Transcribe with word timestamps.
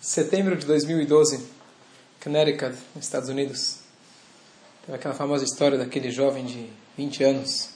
Setembro 0.00 0.54
de 0.54 0.64
2012, 0.64 1.44
Connecticut, 2.22 2.72
nos 2.94 3.04
Estados 3.04 3.28
Unidos. 3.28 3.78
Teve 4.86 4.96
aquela 4.96 5.12
famosa 5.12 5.44
história 5.44 5.76
daquele 5.76 6.08
jovem 6.12 6.46
de 6.46 6.70
20 6.96 7.24
anos 7.24 7.70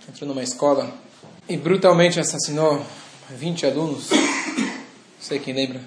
que 0.00 0.10
entrou 0.10 0.26
numa 0.26 0.42
escola 0.42 0.90
e 1.46 1.54
brutalmente 1.54 2.18
assassinou 2.18 2.82
20 3.28 3.66
alunos. 3.66 4.08
Não 4.08 5.20
sei 5.20 5.38
quem 5.38 5.52
lembra. 5.52 5.82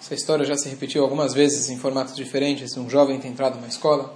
Essa 0.00 0.14
história 0.14 0.44
já 0.44 0.56
se 0.56 0.68
repetiu 0.68 1.04
algumas 1.04 1.32
vezes 1.32 1.70
em 1.70 1.78
formatos 1.78 2.16
diferentes. 2.16 2.76
Um 2.76 2.90
jovem 2.90 3.20
tem 3.20 3.30
entrado 3.30 3.54
numa 3.54 3.68
escola 3.68 4.12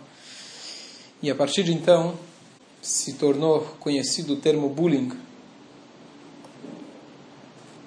e 1.22 1.30
a 1.30 1.36
partir 1.36 1.62
de 1.62 1.72
então 1.72 2.18
se 2.82 3.12
tornou 3.12 3.60
conhecido 3.78 4.32
o 4.32 4.36
termo 4.36 4.68
bullying 4.68 5.12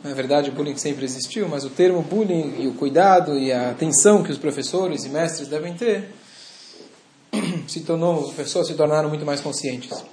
na 0.03 0.13
verdade, 0.13 0.49
o 0.49 0.53
bullying 0.53 0.75
sempre 0.75 1.05
existiu, 1.05 1.47
mas 1.47 1.63
o 1.63 1.69
termo 1.69 2.01
bullying 2.01 2.55
e 2.59 2.67
o 2.67 2.73
cuidado 2.73 3.39
e 3.39 3.53
a 3.53 3.71
atenção 3.71 4.21
que 4.21 4.31
os 4.31 4.37
professores 4.37 5.05
e 5.05 5.09
mestres 5.09 5.47
devem 5.47 5.73
ter 5.75 6.09
se 7.67 7.81
tornou, 7.81 8.27
as 8.27 8.33
pessoas 8.33 8.67
se 8.67 8.73
tornaram 8.73 9.07
muito 9.07 9.25
mais 9.25 9.39
conscientes. 9.39 10.03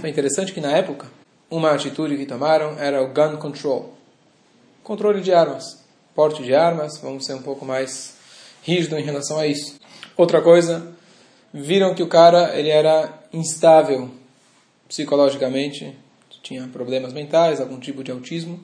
Foi 0.00 0.10
interessante 0.10 0.52
que 0.52 0.60
na 0.60 0.72
época, 0.72 1.06
uma 1.50 1.70
atitude 1.70 2.16
que 2.16 2.26
tomaram 2.26 2.78
era 2.78 3.02
o 3.02 3.08
gun 3.08 3.38
control. 3.38 3.94
Controle 4.82 5.22
de 5.22 5.32
armas, 5.32 5.82
porte 6.14 6.42
de 6.42 6.54
armas, 6.54 6.98
vamos 6.98 7.24
ser 7.24 7.34
um 7.34 7.42
pouco 7.42 7.64
mais 7.64 8.14
rígido 8.62 8.98
em 8.98 9.02
relação 9.02 9.38
a 9.38 9.46
isso. 9.46 9.80
Outra 10.16 10.42
coisa, 10.42 10.92
viram 11.52 11.94
que 11.94 12.02
o 12.02 12.08
cara 12.08 12.58
ele 12.58 12.68
era 12.68 13.12
instável 13.32 14.10
psicologicamente, 14.86 15.96
tinha 16.42 16.66
problemas 16.68 17.12
mentais, 17.12 17.60
algum 17.60 17.78
tipo 17.78 18.02
de 18.02 18.10
autismo. 18.10 18.60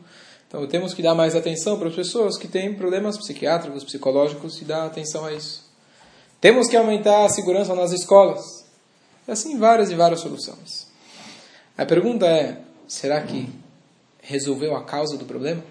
Então 0.48 0.66
temos 0.66 0.94
que 0.94 1.02
dar 1.02 1.14
mais 1.14 1.36
atenção 1.36 1.78
para 1.78 1.88
as 1.88 1.94
pessoas 1.94 2.38
que 2.38 2.48
têm 2.48 2.74
problemas 2.74 3.18
psiquiátricos, 3.18 3.84
psicológicos 3.84 4.60
e 4.62 4.64
dar 4.64 4.86
atenção 4.86 5.26
a 5.26 5.32
isso. 5.34 5.68
Temos 6.40 6.68
que 6.68 6.76
aumentar 6.76 7.26
a 7.26 7.28
segurança 7.28 7.74
nas 7.74 7.92
escolas. 7.92 8.64
E 9.26 9.30
assim 9.30 9.58
várias 9.58 9.90
e 9.90 9.94
várias 9.94 10.20
soluções. 10.20 10.88
A 11.76 11.84
pergunta 11.84 12.26
é: 12.26 12.62
será 12.86 13.20
que 13.20 13.48
resolveu 14.22 14.74
a 14.74 14.84
causa 14.84 15.18
do 15.18 15.26
problema? 15.26 15.62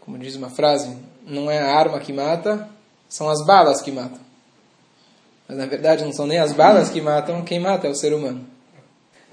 Como 0.00 0.18
diz 0.18 0.36
uma 0.36 0.50
frase, 0.50 0.96
não 1.26 1.50
é 1.50 1.58
a 1.58 1.74
arma 1.74 1.98
que 1.98 2.12
mata, 2.12 2.68
são 3.08 3.28
as 3.28 3.44
balas 3.44 3.80
que 3.80 3.90
matam. 3.90 4.20
Mas 5.48 5.58
na 5.58 5.66
verdade 5.66 6.04
não 6.04 6.12
são 6.12 6.26
nem 6.26 6.38
as 6.38 6.52
balas 6.52 6.90
que 6.90 7.00
matam, 7.00 7.44
quem 7.44 7.58
mata 7.58 7.88
é 7.88 7.90
o 7.90 7.94
ser 7.94 8.14
humano. 8.14 8.53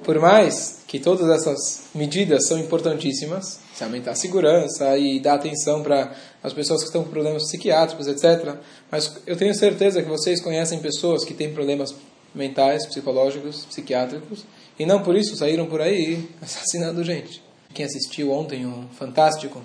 Por 0.03 0.19
mais 0.19 0.79
que 0.87 0.99
todas 0.99 1.29
essas 1.29 1.83
medidas 1.93 2.47
são 2.47 2.57
importantíssimas, 2.57 3.59
se 3.73 3.83
aumentar 3.83 4.11
a 4.11 4.15
segurança 4.15 4.97
e 4.97 5.19
dar 5.19 5.35
atenção 5.35 5.83
para 5.83 6.13
as 6.41 6.53
pessoas 6.53 6.81
que 6.81 6.87
estão 6.87 7.03
com 7.03 7.11
problemas 7.11 7.43
psiquiátricos, 7.43 8.07
etc. 8.07 8.55
Mas 8.89 9.21
eu 9.27 9.37
tenho 9.37 9.53
certeza 9.53 10.01
que 10.01 10.09
vocês 10.09 10.41
conhecem 10.41 10.79
pessoas 10.79 11.23
que 11.23 11.33
têm 11.33 11.53
problemas 11.53 11.93
mentais, 12.33 12.85
psicológicos, 12.87 13.65
psiquiátricos, 13.65 14.43
e 14.79 14.85
não 14.85 15.03
por 15.03 15.15
isso 15.15 15.35
saíram 15.35 15.67
por 15.67 15.81
aí 15.81 16.27
assassinando 16.41 17.03
gente. 17.03 17.41
Quem 17.73 17.85
assistiu 17.85 18.31
ontem 18.31 18.65
o 18.65 18.87
Fantástico, 18.97 19.61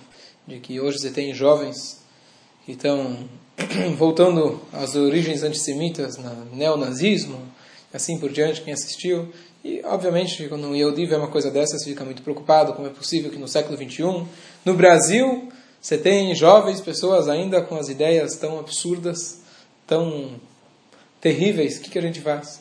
de 0.46 0.60
que 0.60 0.80
hoje 0.80 0.98
você 0.98 1.10
tem 1.10 1.34
jovens 1.34 2.00
que 2.64 2.72
estão 2.72 3.28
voltando 3.96 4.60
às 4.72 4.94
origens 4.94 5.42
antissemitas, 5.42 6.16
no 6.18 6.54
neonazismo, 6.54 7.40
assim 7.92 8.18
por 8.18 8.30
diante, 8.30 8.60
quem 8.60 8.72
assistiu, 8.74 9.32
e, 9.66 9.80
obviamente, 9.84 10.46
quando 10.48 10.68
um 10.68 10.76
Yehudi 10.76 11.06
vê 11.06 11.16
uma 11.16 11.26
coisa 11.26 11.50
dessas, 11.50 11.82
fica 11.82 12.04
muito 12.04 12.22
preocupado, 12.22 12.72
como 12.72 12.86
é 12.86 12.90
possível 12.90 13.32
que 13.32 13.36
no 13.36 13.48
século 13.48 13.76
XXI, 13.76 14.24
no 14.64 14.74
Brasil, 14.74 15.48
você 15.82 15.98
tem 15.98 16.32
jovens, 16.36 16.80
pessoas 16.80 17.28
ainda 17.28 17.60
com 17.60 17.74
as 17.74 17.88
ideias 17.88 18.36
tão 18.36 18.60
absurdas, 18.60 19.40
tão 19.84 20.36
terríveis, 21.20 21.78
o 21.78 21.80
que, 21.80 21.90
que 21.90 21.98
a 21.98 22.02
gente 22.02 22.20
faz? 22.20 22.60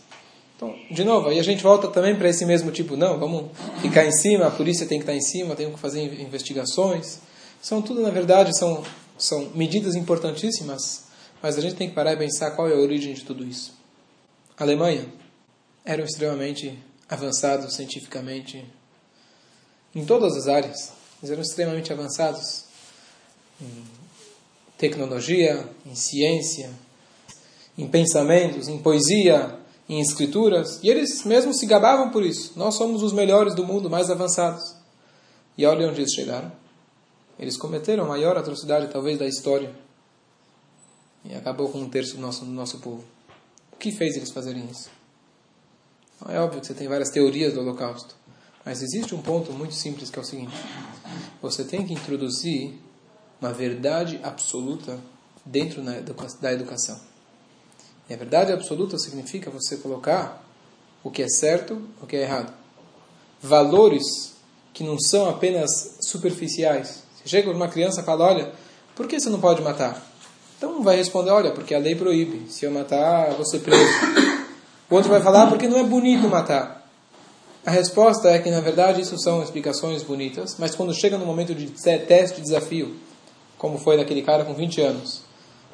Então, 0.56 0.74
de 0.90 1.04
novo, 1.04 1.30
aí 1.30 1.38
a 1.38 1.44
gente 1.44 1.62
volta 1.62 1.90
também 1.90 2.16
para 2.16 2.28
esse 2.28 2.44
mesmo 2.44 2.72
tipo, 2.72 2.98
não, 2.98 3.20
vamos 3.20 3.52
ficar 3.84 4.04
em 4.04 4.12
cima, 4.12 4.48
a 4.48 4.52
polícia 4.52 4.88
tem 4.88 4.98
que 4.98 5.04
estar 5.04 5.14
em 5.14 5.22
cima, 5.22 5.56
tem 5.56 5.70
que 5.72 5.80
fazer 5.80 6.02
investigações. 6.20 7.20
São 7.62 7.84
tudo, 7.84 8.02
na 8.02 8.10
verdade, 8.10 8.58
são, 8.58 8.84
são 9.16 9.52
medidas 9.54 9.94
importantíssimas, 9.94 11.04
mas 11.40 11.56
a 11.56 11.62
gente 11.62 11.76
tem 11.76 11.88
que 11.88 11.94
parar 11.94 12.14
e 12.14 12.18
pensar 12.18 12.50
qual 12.52 12.68
é 12.68 12.74
a 12.74 12.78
origem 12.78 13.14
de 13.14 13.24
tudo 13.24 13.46
isso. 13.46 13.76
A 14.58 14.64
Alemanha 14.64 15.06
eram 15.86 16.04
extremamente 16.04 16.76
avançados 17.10 17.76
cientificamente 17.76 18.66
em 19.94 20.06
todas 20.06 20.36
as 20.36 20.48
áreas. 20.48 20.92
Eles 21.22 21.32
eram 21.32 21.42
extremamente 21.42 21.94
avançados 21.94 22.66
em 23.62 23.84
tecnologia, 24.78 25.68
em 25.86 25.96
ciência, 25.96 26.72
em 27.78 27.88
pensamentos, 27.88 28.68
em 28.68 28.78
poesia, 28.78 29.58
em 29.88 30.02
escrituras. 30.02 30.80
E 30.84 30.90
eles 30.90 31.24
mesmos 31.24 31.60
se 31.60 31.66
gabavam 31.66 32.12
por 32.12 32.24
isso. 32.24 32.54
Nós 32.56 32.76
somos 32.76 33.02
os 33.02 33.14
melhores 33.14 33.56
do 33.56 33.66
mundo, 33.66 33.90
mais 33.90 34.10
avançados. 34.10 34.76
E 35.58 35.66
olha 35.66 35.88
onde 35.88 36.02
eles 36.02 36.14
chegaram. 36.14 36.52
Eles 37.40 37.58
cometeram 37.58 38.06
a 38.06 38.08
maior 38.08 38.38
atrocidade, 38.38 38.92
talvez, 38.92 39.18
da 39.20 39.28
história. 39.28 39.74
E 41.24 41.34
acabou 41.34 41.70
com 41.70 41.80
um 41.80 41.90
terço 41.90 42.16
do 42.16 42.22
nosso, 42.22 42.46
do 42.46 42.52
nosso 42.52 42.80
povo. 42.80 43.04
O 43.74 43.78
que 43.78 43.92
fez 43.92 44.16
eles 44.16 44.32
fazerem 44.32 44.66
isso? 44.70 44.90
É 46.28 46.40
óbvio 46.40 46.60
que 46.60 46.68
você 46.68 46.74
tem 46.74 46.88
várias 46.88 47.10
teorias 47.10 47.54
do 47.54 47.60
Holocausto, 47.60 48.16
mas 48.66 48.82
existe 48.82 49.14
um 49.14 49.22
ponto 49.22 49.52
muito 49.52 49.76
simples 49.76 50.10
que 50.10 50.18
é 50.18 50.22
o 50.22 50.26
seguinte: 50.26 50.56
você 51.42 51.64
tem 51.64 51.86
que 51.86 51.94
introduzir 51.94 52.74
uma 53.40 53.54
verdade 53.54 54.20
absoluta 54.24 55.00
dentro 55.46 55.84
da 56.42 56.52
educação. 56.52 57.00
E 58.10 58.14
a 58.14 58.18
verdade 58.18 58.52
absoluta 58.52 58.98
significa 58.98 59.52
você 59.52 59.78
colocar 59.78 60.44
o 61.04 61.12
que 61.12 61.22
é 61.22 61.28
certo, 61.28 61.80
o 62.02 62.08
que 62.08 62.16
é 62.16 62.22
errado. 62.22 62.54
Valores 63.42 64.34
que 64.74 64.84
não 64.84 65.00
são 65.00 65.30
apenas 65.30 65.98
superficiais. 66.02 67.04
Você 67.16 67.30
chega 67.30 67.52
uma 67.52 67.68
criança 67.68 68.02
e 68.02 68.04
fala: 68.04 68.26
Olha, 68.26 68.52
por 68.96 69.08
que 69.08 69.20
você 69.20 69.30
não 69.30 69.40
pode 69.40 69.62
matar? 69.62 70.04
Então 70.58 70.82
vai 70.82 70.96
responder: 70.98 71.30
Olha, 71.30 71.52
porque 71.52 71.76
a 71.76 71.80
lei 71.80 71.96
proíbe. 71.96 72.52
Se 72.52 72.66
eu 72.66 72.72
matar, 72.72 73.30
eu 73.30 73.36
vou 73.36 73.46
ser 73.46 73.60
preso. 73.60 74.25
O 74.90 74.96
outro 74.96 75.10
vai 75.10 75.22
falar 75.22 75.48
porque 75.48 75.68
não 75.68 75.80
é 75.80 75.84
bonito 75.84 76.28
matar. 76.28 76.86
A 77.66 77.72
resposta 77.72 78.30
é 78.30 78.38
que, 78.38 78.52
na 78.52 78.62
verdade, 78.62 79.02
isso 79.02 79.18
são 79.18 79.42
explicações 79.42 80.04
bonitas, 80.04 80.56
mas 80.60 80.76
quando 80.76 80.94
chega 80.94 81.18
no 81.18 81.26
momento 81.26 81.56
de 81.56 81.68
teste, 81.68 82.36
de 82.38 82.44
desafio, 82.44 82.96
como 83.58 83.80
foi 83.80 83.98
daquele 83.98 84.22
cara 84.22 84.46
com 84.46 84.54
20 84.54 84.82
anos, 84.82 85.24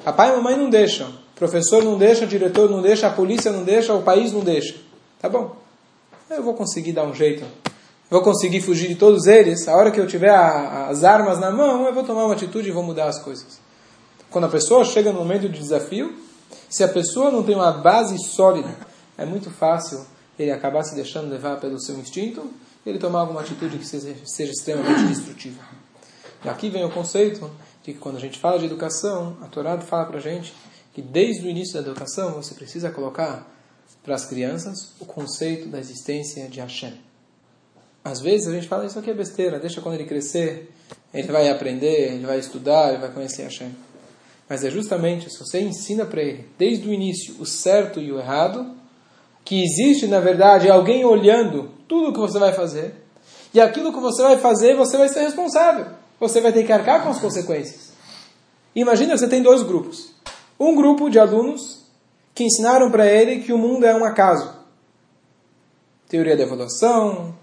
papai 0.02 0.30
e 0.30 0.36
mamãe 0.36 0.56
não 0.56 0.70
deixam, 0.70 1.12
professor 1.34 1.84
não 1.84 1.98
deixa, 1.98 2.26
diretor 2.26 2.70
não 2.70 2.80
deixa, 2.80 3.06
a 3.06 3.10
polícia 3.10 3.52
não 3.52 3.62
deixa, 3.62 3.92
o 3.92 4.02
país 4.02 4.32
não 4.32 4.40
deixa. 4.40 4.76
Tá 5.20 5.28
bom, 5.28 5.54
eu 6.30 6.42
vou 6.42 6.54
conseguir 6.54 6.92
dar 6.92 7.04
um 7.04 7.14
jeito, 7.14 7.44
vou 8.08 8.22
conseguir 8.22 8.62
fugir 8.62 8.88
de 8.88 8.94
todos 8.94 9.26
eles, 9.26 9.68
a 9.68 9.76
hora 9.76 9.90
que 9.90 10.00
eu 10.00 10.06
tiver 10.06 10.30
a, 10.30 10.86
as 10.86 11.04
armas 11.04 11.38
na 11.38 11.50
mão, 11.50 11.86
eu 11.86 11.92
vou 11.92 12.04
tomar 12.04 12.24
uma 12.24 12.32
atitude 12.32 12.70
e 12.70 12.72
vou 12.72 12.82
mudar 12.82 13.04
as 13.04 13.18
coisas. 13.18 13.60
Quando 14.30 14.44
a 14.44 14.48
pessoa 14.48 14.82
chega 14.82 15.12
no 15.12 15.18
momento 15.18 15.46
de 15.46 15.58
desafio, 15.58 16.14
se 16.70 16.82
a 16.82 16.88
pessoa 16.88 17.30
não 17.30 17.42
tem 17.42 17.54
uma 17.54 17.70
base 17.70 18.16
sólida, 18.18 18.74
é 19.16 19.24
muito 19.24 19.50
fácil 19.50 20.06
ele 20.38 20.50
acabar 20.50 20.82
se 20.82 20.94
deixando 20.94 21.30
levar 21.30 21.60
pelo 21.60 21.80
seu 21.80 21.98
instinto 21.98 22.50
e 22.84 22.88
ele 22.88 22.98
tomar 22.98 23.20
alguma 23.20 23.40
atitude 23.40 23.78
que 23.78 23.86
seja, 23.86 24.14
seja 24.24 24.52
extremamente 24.52 25.06
destrutiva. 25.06 25.62
E 26.44 26.48
aqui 26.48 26.68
vem 26.68 26.84
o 26.84 26.90
conceito 26.90 27.50
de 27.82 27.92
que 27.92 27.98
quando 27.98 28.16
a 28.16 28.20
gente 28.20 28.38
fala 28.38 28.58
de 28.58 28.66
educação, 28.66 29.36
a 29.40 29.46
Torá 29.46 29.78
fala 29.80 30.06
para 30.06 30.18
a 30.18 30.20
gente 30.20 30.52
que 30.92 31.00
desde 31.00 31.46
o 31.46 31.50
início 31.50 31.74
da 31.74 31.80
educação 31.80 32.32
você 32.34 32.54
precisa 32.54 32.90
colocar 32.90 33.48
para 34.02 34.14
as 34.14 34.26
crianças 34.26 34.92
o 34.98 35.04
conceito 35.04 35.68
da 35.68 35.78
existência 35.78 36.48
de 36.48 36.60
Hashem. 36.60 36.94
Às 38.04 38.20
vezes 38.20 38.48
a 38.48 38.52
gente 38.52 38.66
fala 38.66 38.84
isso 38.84 38.98
aqui 38.98 39.10
é 39.10 39.14
besteira, 39.14 39.60
deixa 39.60 39.80
quando 39.80 39.94
ele 39.94 40.06
crescer, 40.06 40.72
ele 41.14 41.30
vai 41.30 41.48
aprender, 41.48 42.14
ele 42.14 42.26
vai 42.26 42.38
estudar, 42.38 42.90
ele 42.90 42.98
vai 42.98 43.12
conhecer 43.12 43.44
Hashem. 43.44 43.72
Mas 44.48 44.64
é 44.64 44.70
justamente 44.70 45.30
se 45.30 45.38
você 45.38 45.60
ensina 45.60 46.04
para 46.04 46.20
ele 46.20 46.48
desde 46.58 46.88
o 46.88 46.92
início 46.92 47.36
o 47.38 47.46
certo 47.46 48.00
e 48.00 48.10
o 48.10 48.18
errado, 48.18 48.74
que 49.44 49.62
existe, 49.62 50.06
na 50.06 50.20
verdade, 50.20 50.70
alguém 50.70 51.04
olhando 51.04 51.70
tudo 51.88 52.12
que 52.12 52.18
você 52.18 52.38
vai 52.38 52.52
fazer. 52.52 52.94
E 53.52 53.60
aquilo 53.60 53.92
que 53.92 54.00
você 54.00 54.22
vai 54.22 54.38
fazer, 54.38 54.76
você 54.76 54.96
vai 54.96 55.08
ser 55.08 55.20
responsável. 55.20 55.86
Você 56.18 56.40
vai 56.40 56.52
ter 56.52 56.64
que 56.64 56.72
arcar 56.72 57.02
com 57.02 57.10
as 57.10 57.18
consequências. 57.18 57.92
Imagina, 58.74 59.16
você 59.16 59.28
tem 59.28 59.42
dois 59.42 59.62
grupos. 59.62 60.12
Um 60.58 60.74
grupo 60.74 61.10
de 61.10 61.18
alunos 61.18 61.82
que 62.34 62.44
ensinaram 62.44 62.90
para 62.90 63.06
ele 63.06 63.42
que 63.42 63.52
o 63.52 63.58
mundo 63.58 63.84
é 63.84 63.94
um 63.94 64.04
acaso. 64.04 64.54
Teoria 66.08 66.36
da 66.36 66.42
evolução, 66.42 67.34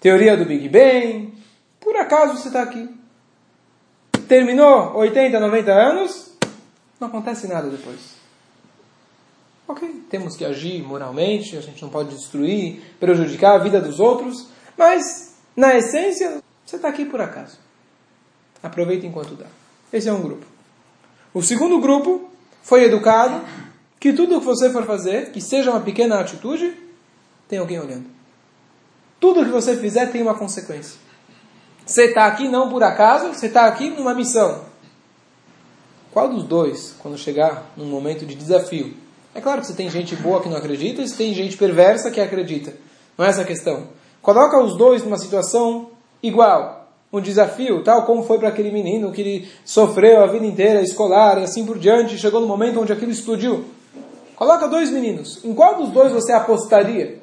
teoria 0.00 0.36
do 0.36 0.44
Big 0.44 0.68
Bang. 0.68 1.34
Por 1.80 1.96
acaso 1.96 2.36
você 2.36 2.48
está 2.48 2.62
aqui. 2.62 2.88
Terminou 4.26 4.94
80, 4.96 5.40
90 5.40 5.72
anos, 5.72 6.32
não 7.00 7.08
acontece 7.08 7.46
nada 7.46 7.68
depois. 7.68 8.17
Ok, 9.68 10.06
temos 10.08 10.34
que 10.34 10.46
agir 10.46 10.82
moralmente, 10.82 11.54
a 11.54 11.60
gente 11.60 11.82
não 11.82 11.90
pode 11.90 12.14
destruir, 12.14 12.82
prejudicar 12.98 13.56
a 13.56 13.58
vida 13.58 13.78
dos 13.78 14.00
outros, 14.00 14.48
mas, 14.78 15.34
na 15.54 15.76
essência, 15.76 16.42
você 16.64 16.76
está 16.76 16.88
aqui 16.88 17.04
por 17.04 17.20
acaso. 17.20 17.58
Aproveita 18.62 19.06
enquanto 19.06 19.34
dá. 19.34 19.44
Esse 19.92 20.08
é 20.08 20.12
um 20.12 20.22
grupo. 20.22 20.46
O 21.34 21.42
segundo 21.42 21.78
grupo 21.80 22.30
foi 22.62 22.84
educado 22.84 23.44
que 24.00 24.14
tudo 24.14 24.40
que 24.40 24.46
você 24.46 24.70
for 24.70 24.86
fazer, 24.86 25.32
que 25.32 25.40
seja 25.40 25.70
uma 25.70 25.80
pequena 25.80 26.18
atitude, 26.18 26.74
tem 27.46 27.58
alguém 27.58 27.78
olhando. 27.78 28.06
Tudo 29.20 29.44
que 29.44 29.50
você 29.50 29.76
fizer 29.76 30.06
tem 30.06 30.22
uma 30.22 30.34
consequência. 30.34 30.98
Você 31.84 32.04
está 32.04 32.26
aqui 32.26 32.48
não 32.48 32.70
por 32.70 32.82
acaso, 32.82 33.34
você 33.34 33.46
está 33.46 33.66
aqui 33.66 33.90
numa 33.90 34.14
missão. 34.14 34.64
Qual 36.10 36.28
dos 36.28 36.44
dois, 36.44 36.94
quando 37.00 37.18
chegar 37.18 37.70
num 37.76 37.86
momento 37.86 38.24
de 38.24 38.34
desafio? 38.34 39.07
É 39.38 39.40
claro 39.40 39.60
que 39.60 39.68
você 39.68 39.72
tem 39.72 39.88
gente 39.88 40.16
boa 40.16 40.42
que 40.42 40.48
não 40.48 40.56
acredita 40.56 41.00
e 41.00 41.06
você 41.06 41.16
tem 41.16 41.32
gente 41.32 41.56
perversa 41.56 42.10
que 42.10 42.20
acredita. 42.20 42.74
Não 43.16 43.24
é 43.24 43.28
essa 43.28 43.42
a 43.42 43.44
questão. 43.44 43.84
Coloca 44.20 44.60
os 44.60 44.76
dois 44.76 45.04
numa 45.04 45.16
situação 45.16 45.90
igual. 46.20 46.88
Um 47.12 47.20
desafio, 47.20 47.84
tal 47.84 48.04
como 48.04 48.24
foi 48.24 48.36
para 48.40 48.48
aquele 48.48 48.72
menino 48.72 49.12
que 49.12 49.20
ele 49.20 49.48
sofreu 49.64 50.24
a 50.24 50.26
vida 50.26 50.44
inteira, 50.44 50.82
escolar 50.82 51.38
e 51.38 51.44
assim 51.44 51.64
por 51.64 51.78
diante, 51.78 52.18
chegou 52.18 52.40
no 52.40 52.48
momento 52.48 52.80
onde 52.80 52.92
aquilo 52.92 53.12
explodiu. 53.12 53.64
Coloca 54.34 54.66
dois 54.66 54.90
meninos. 54.90 55.44
Em 55.44 55.54
qual 55.54 55.76
dos 55.76 55.90
dois 55.90 56.10
você 56.10 56.32
apostaria? 56.32 57.20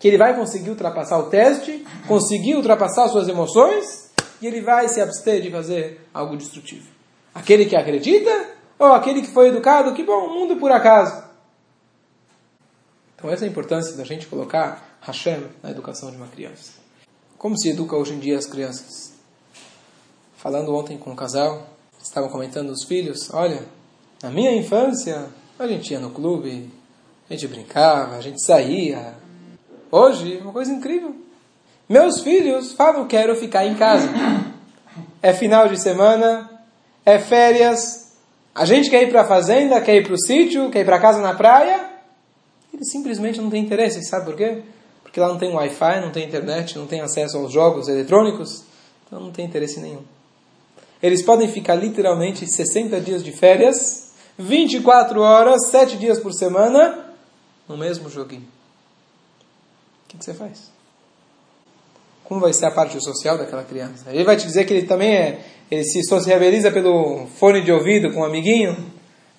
Que 0.00 0.08
ele 0.08 0.18
vai 0.18 0.34
conseguir 0.34 0.70
ultrapassar 0.70 1.18
o 1.20 1.26
teste, 1.26 1.86
conseguir 2.08 2.56
ultrapassar 2.56 3.06
suas 3.06 3.28
emoções 3.28 4.10
e 4.42 4.46
ele 4.48 4.60
vai 4.60 4.88
se 4.88 5.00
abster 5.00 5.40
de 5.40 5.52
fazer 5.52 6.00
algo 6.12 6.36
destrutivo. 6.36 6.88
Aquele 7.32 7.64
que 7.64 7.76
acredita 7.76 8.44
ou 8.76 8.88
aquele 8.88 9.22
que 9.22 9.30
foi 9.30 9.50
educado? 9.50 9.94
Que 9.94 10.02
bom, 10.02 10.30
mundo 10.30 10.56
por 10.56 10.72
acaso. 10.72 11.22
Então 13.24 13.32
essa 13.32 13.46
é 13.46 13.48
a 13.48 13.50
importância 13.50 13.96
da 13.96 14.04
gente 14.04 14.26
colocar 14.26 14.98
Hashem 15.00 15.44
na 15.62 15.70
educação 15.70 16.10
de 16.10 16.16
uma 16.18 16.26
criança. 16.26 16.72
Como 17.38 17.58
se 17.58 17.70
educa 17.70 17.96
hoje 17.96 18.12
em 18.12 18.18
dia 18.18 18.36
as 18.36 18.44
crianças? 18.44 19.14
Falando 20.36 20.74
ontem 20.76 20.98
com 20.98 21.08
um 21.08 21.16
casal, 21.16 21.66
estavam 22.02 22.28
comentando 22.28 22.68
os 22.68 22.84
filhos, 22.84 23.32
olha, 23.32 23.62
na 24.22 24.28
minha 24.28 24.54
infância 24.54 25.30
a 25.58 25.66
gente 25.66 25.90
ia 25.90 25.98
no 25.98 26.10
clube, 26.10 26.70
a 27.30 27.32
gente 27.32 27.48
brincava, 27.48 28.14
a 28.14 28.20
gente 28.20 28.44
saía. 28.44 29.14
Hoje, 29.90 30.36
uma 30.42 30.52
coisa 30.52 30.70
incrível. 30.70 31.16
Meus 31.88 32.20
filhos 32.20 32.72
falam, 32.72 33.08
quero 33.08 33.34
ficar 33.36 33.64
em 33.64 33.74
casa. 33.74 34.06
É 35.22 35.32
final 35.32 35.66
de 35.66 35.80
semana, 35.80 36.62
é 37.06 37.18
férias, 37.18 38.18
a 38.54 38.66
gente 38.66 38.90
quer 38.90 39.02
ir 39.02 39.08
para 39.08 39.22
a 39.22 39.26
fazenda, 39.26 39.80
quer 39.80 39.96
ir 39.96 40.04
para 40.04 40.12
o 40.12 40.20
sítio, 40.20 40.68
quer 40.68 40.80
ir 40.80 40.84
para 40.84 41.00
casa 41.00 41.22
na 41.22 41.32
praia. 41.32 41.93
Eles 42.74 42.90
simplesmente 42.90 43.40
não 43.40 43.48
têm 43.48 43.62
interesse, 43.62 44.02
sabe 44.02 44.26
por 44.26 44.34
quê? 44.34 44.62
Porque 45.04 45.20
lá 45.20 45.28
não 45.28 45.38
tem 45.38 45.54
Wi-Fi, 45.54 46.00
não 46.00 46.10
tem 46.10 46.26
internet, 46.26 46.76
não 46.76 46.88
tem 46.88 47.00
acesso 47.00 47.38
aos 47.38 47.52
jogos 47.52 47.86
eletrônicos, 47.86 48.64
então 49.06 49.20
não 49.20 49.30
tem 49.30 49.46
interesse 49.46 49.78
nenhum. 49.78 50.02
Eles 51.00 51.22
podem 51.22 51.46
ficar 51.46 51.76
literalmente 51.76 52.46
60 52.46 53.00
dias 53.00 53.22
de 53.22 53.30
férias 53.30 54.12
24 54.36 55.20
horas, 55.20 55.68
7 55.68 55.96
dias 55.96 56.18
por 56.18 56.32
semana, 56.32 57.14
no 57.68 57.76
mesmo 57.76 58.10
joguinho. 58.10 58.42
O 58.42 60.08
que, 60.08 60.18
que, 60.18 60.24
você 60.24 60.34
faz? 60.34 60.72
Como 62.24 62.40
vai 62.40 62.52
ser 62.52 62.66
a 62.66 62.70
parte 62.72 63.00
social 63.00 63.38
daquela 63.38 63.62
criança? 63.62 64.10
Ele 64.10 64.24
vai 64.24 64.36
te 64.36 64.46
dizer 64.46 64.64
que 64.64 64.72
ele 64.72 64.86
também 64.86 65.14
é, 65.14 65.44
ele 65.70 65.84
se 65.84 66.02
sociabiliza 66.02 66.72
pelo 66.72 67.26
fone 67.38 67.62
de 67.62 67.70
ouvido 67.70 68.12
com 68.12 68.20
um 68.20 68.24
amiguinho? 68.24 68.92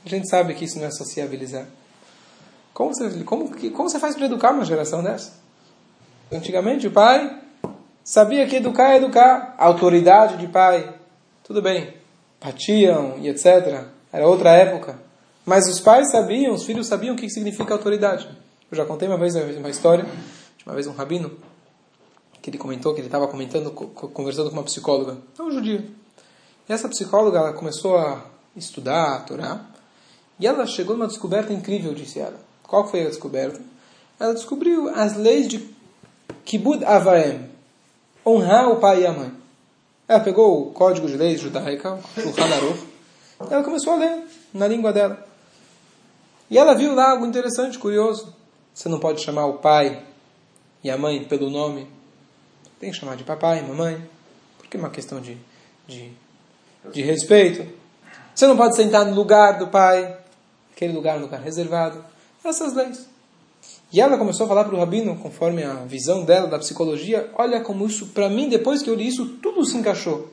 A 0.05 0.09
gente 0.09 0.29
sabe 0.29 0.53
que 0.53 0.63
isso 0.63 0.79
não 0.79 0.85
é 0.85 0.91
sociabilizar. 0.91 1.67
Como 2.75 2.93
você, 2.93 3.23
como, 3.23 3.49
como 3.71 3.89
você 3.89 3.97
faz 3.97 4.15
para 4.15 4.25
educar 4.25 4.51
uma 4.51 4.65
geração 4.65 5.01
dessa? 5.01 5.31
Antigamente 6.29 6.85
o 6.87 6.91
pai 6.91 7.39
sabia 8.03 8.45
que 8.47 8.57
educar 8.57 8.91
é 8.91 8.97
educar. 8.97 9.55
Autoridade 9.57 10.35
de 10.35 10.45
pai, 10.49 10.93
tudo 11.41 11.61
bem. 11.61 11.93
Batiam 12.43 13.17
e 13.17 13.29
etc. 13.29 13.85
Era 14.11 14.27
outra 14.27 14.51
época. 14.51 14.99
Mas 15.45 15.69
os 15.69 15.79
pais 15.79 16.11
sabiam, 16.11 16.53
os 16.53 16.65
filhos 16.65 16.87
sabiam 16.87 17.15
o 17.15 17.17
que 17.17 17.29
significa 17.29 17.73
autoridade. 17.73 18.27
Eu 18.69 18.75
já 18.75 18.83
contei 18.83 19.07
uma 19.07 19.17
vez 19.17 19.33
uma 19.55 19.69
história 19.69 20.03
de 20.57 20.65
uma 20.65 20.73
vez 20.75 20.85
um 20.85 20.91
rabino 20.91 21.31
que 22.41 22.49
ele 22.49 22.57
comentou 22.57 22.93
que 22.93 22.99
ele 22.99 23.07
estava 23.07 23.29
comentando, 23.29 23.71
conversando 23.71 24.49
com 24.49 24.57
uma 24.57 24.63
psicóloga, 24.63 25.17
é 25.39 25.41
um 25.41 25.49
judio. 25.49 25.91
E 26.67 26.73
essa 26.73 26.89
psicóloga 26.89 27.39
ela 27.39 27.53
começou 27.53 27.97
a 27.97 28.25
estudar 28.53 29.15
a 29.15 29.19
Torá 29.21 29.65
e 30.37 30.45
ela 30.45 30.67
chegou 30.67 30.97
numa 30.97 31.07
descoberta 31.07 31.53
incrível, 31.53 31.93
disse 31.93 32.19
ela. 32.19 32.44
Qual 32.67 32.87
foi 32.87 33.05
a 33.05 33.09
descoberta? 33.09 33.61
Ela 34.19 34.33
descobriu 34.33 34.89
as 34.89 35.15
leis 35.15 35.47
de 35.47 35.69
Kibud 36.43 36.83
Avaem, 36.85 37.49
honrar 38.25 38.69
o 38.69 38.77
pai 38.77 39.01
e 39.01 39.07
a 39.07 39.11
mãe. 39.11 39.31
Ela 40.07 40.19
pegou 40.19 40.67
o 40.67 40.71
código 40.71 41.07
de 41.07 41.17
leis 41.17 41.41
judaica, 41.41 41.93
o 41.95 42.21
Shulchan 42.21 42.45
Aruch, 42.45 42.95
ela 43.39 43.63
começou 43.63 43.93
a 43.93 43.97
ler 43.97 44.23
na 44.53 44.67
língua 44.67 44.93
dela. 44.93 45.25
E 46.49 46.57
ela 46.57 46.73
viu 46.73 46.93
lá 46.93 47.11
algo 47.11 47.25
interessante, 47.25 47.77
curioso. 47.77 48.33
Você 48.73 48.87
não 48.87 48.99
pode 48.99 49.21
chamar 49.21 49.45
o 49.45 49.57
pai 49.57 50.03
e 50.83 50.89
a 50.89 50.97
mãe 50.97 51.23
pelo 51.25 51.49
nome. 51.49 51.87
Tem 52.79 52.91
que 52.91 52.97
chamar 52.97 53.15
de 53.15 53.23
papai, 53.23 53.61
mamãe. 53.61 54.07
Porque 54.57 54.77
é 54.77 54.79
uma 54.79 54.89
questão 54.89 55.19
de, 55.19 55.37
de, 55.87 56.11
de 56.91 57.01
respeito. 57.01 57.67
Você 58.33 58.47
não 58.47 58.55
pode 58.55 58.75
sentar 58.75 59.05
no 59.05 59.13
lugar 59.13 59.57
do 59.57 59.67
pai. 59.67 60.17
Aquele 60.71 60.93
lugar, 60.93 61.17
um 61.17 61.21
lugar 61.21 61.41
reservado. 61.41 62.03
Essas 62.45 62.75
leis. 62.75 63.07
E 63.91 63.99
ela 63.99 64.17
começou 64.17 64.45
a 64.45 64.49
falar 64.49 64.65
para 64.65 64.75
o 64.75 64.79
rabino, 64.79 65.17
conforme 65.17 65.63
a 65.63 65.73
visão 65.85 66.23
dela 66.23 66.47
da 66.47 66.59
psicologia, 66.59 67.29
olha 67.35 67.61
como 67.61 67.85
isso, 67.87 68.07
para 68.07 68.29
mim, 68.29 68.47
depois 68.47 68.83
que 68.83 68.89
eu 68.89 68.93
li 68.93 69.07
isso, 69.07 69.25
tudo 69.41 69.65
se 69.65 69.75
encaixou. 69.75 70.29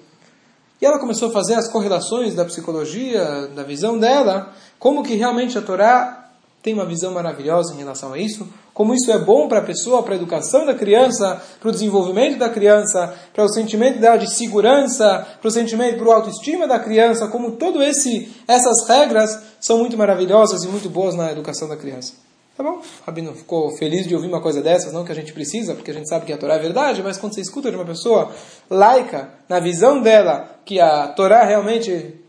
E 0.80 0.84
ela 0.84 0.98
começou 0.98 1.28
a 1.28 1.32
fazer 1.32 1.54
as 1.54 1.68
correlações 1.68 2.34
da 2.34 2.44
psicologia, 2.44 3.46
da 3.54 3.62
visão 3.62 3.98
dela, 3.98 4.52
como 4.78 5.02
que 5.02 5.14
realmente 5.14 5.56
a 5.56 5.62
Torá 5.62 6.21
tem 6.62 6.72
uma 6.72 6.86
visão 6.86 7.12
maravilhosa 7.12 7.74
em 7.74 7.78
relação 7.78 8.12
a 8.12 8.18
isso, 8.18 8.48
como 8.72 8.94
isso 8.94 9.10
é 9.10 9.18
bom 9.18 9.48
para 9.48 9.58
a 9.58 9.62
pessoa, 9.62 10.02
para 10.02 10.14
a 10.14 10.16
educação 10.16 10.64
da 10.64 10.74
criança, 10.74 11.42
para 11.60 11.68
o 11.68 11.72
desenvolvimento 11.72 12.38
da 12.38 12.48
criança, 12.48 13.12
para 13.34 13.44
o 13.44 13.48
sentimento 13.48 13.98
dela 13.98 14.16
de 14.16 14.32
segurança, 14.32 15.26
para 15.40 15.48
o 15.48 15.50
sentimento, 15.50 15.98
para 15.98 16.08
o 16.08 16.12
autoestima 16.12 16.66
da 16.66 16.78
criança, 16.78 17.26
como 17.26 17.52
todo 17.52 17.82
esse 17.82 18.32
essas 18.46 18.88
regras 18.88 19.42
são 19.60 19.78
muito 19.78 19.98
maravilhosas 19.98 20.62
e 20.62 20.68
muito 20.68 20.88
boas 20.88 21.16
na 21.16 21.32
educação 21.32 21.68
da 21.68 21.76
criança. 21.76 22.14
Tá 22.56 22.62
bom? 22.62 22.80
Rabino 23.06 23.34
ficou 23.34 23.74
feliz 23.76 24.06
de 24.06 24.14
ouvir 24.14 24.28
uma 24.28 24.40
coisa 24.40 24.60
dessas, 24.60 24.92
não 24.92 25.04
que 25.04 25.12
a 25.12 25.14
gente 25.14 25.32
precisa, 25.32 25.74
porque 25.74 25.90
a 25.90 25.94
gente 25.94 26.08
sabe 26.08 26.26
que 26.26 26.32
a 26.32 26.36
Torá 26.36 26.54
é 26.54 26.58
verdade, 26.58 27.02
mas 27.02 27.16
quando 27.16 27.34
você 27.34 27.40
escuta 27.40 27.70
de 27.70 27.76
uma 27.76 27.84
pessoa 27.84 28.30
laica, 28.68 29.30
na 29.48 29.58
visão 29.58 30.02
dela, 30.02 30.60
que 30.64 30.78
a 30.78 31.08
Torá 31.08 31.44
realmente 31.44 32.21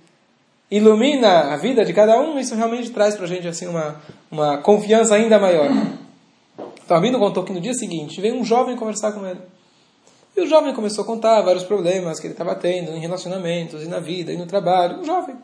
ilumina 0.75 1.53
a 1.53 1.57
vida 1.57 1.85
de 1.85 1.93
cada 1.93 2.19
um, 2.19 2.39
isso 2.39 2.55
realmente 2.55 2.89
traz 2.89 3.15
para 3.15 3.25
a 3.25 3.27
gente 3.27 3.47
assim, 3.47 3.67
uma, 3.67 4.01
uma 4.31 4.57
confiança 4.57 5.13
ainda 5.13 5.37
maior. 5.37 5.69
Então, 6.83 6.89
o 6.89 6.93
Rabino 6.93 7.19
contou 7.19 7.43
que 7.43 7.53
no 7.53 7.61
dia 7.61 7.75
seguinte 7.75 8.19
veio 8.19 8.35
um 8.35 8.43
jovem 8.43 8.75
conversar 8.75 9.11
com 9.11 9.25
ele. 9.25 9.39
E 10.35 10.41
o 10.41 10.47
jovem 10.47 10.73
começou 10.73 11.03
a 11.03 11.07
contar 11.07 11.41
vários 11.41 11.63
problemas 11.63 12.19
que 12.19 12.25
ele 12.25 12.33
estava 12.33 12.55
tendo 12.55 12.91
em 12.91 12.99
relacionamentos, 12.99 13.83
e 13.83 13.87
na 13.87 13.99
vida, 13.99 14.31
e 14.31 14.37
no 14.37 14.47
trabalho. 14.47 14.99
Um 14.99 15.05
jovem. 15.05 15.35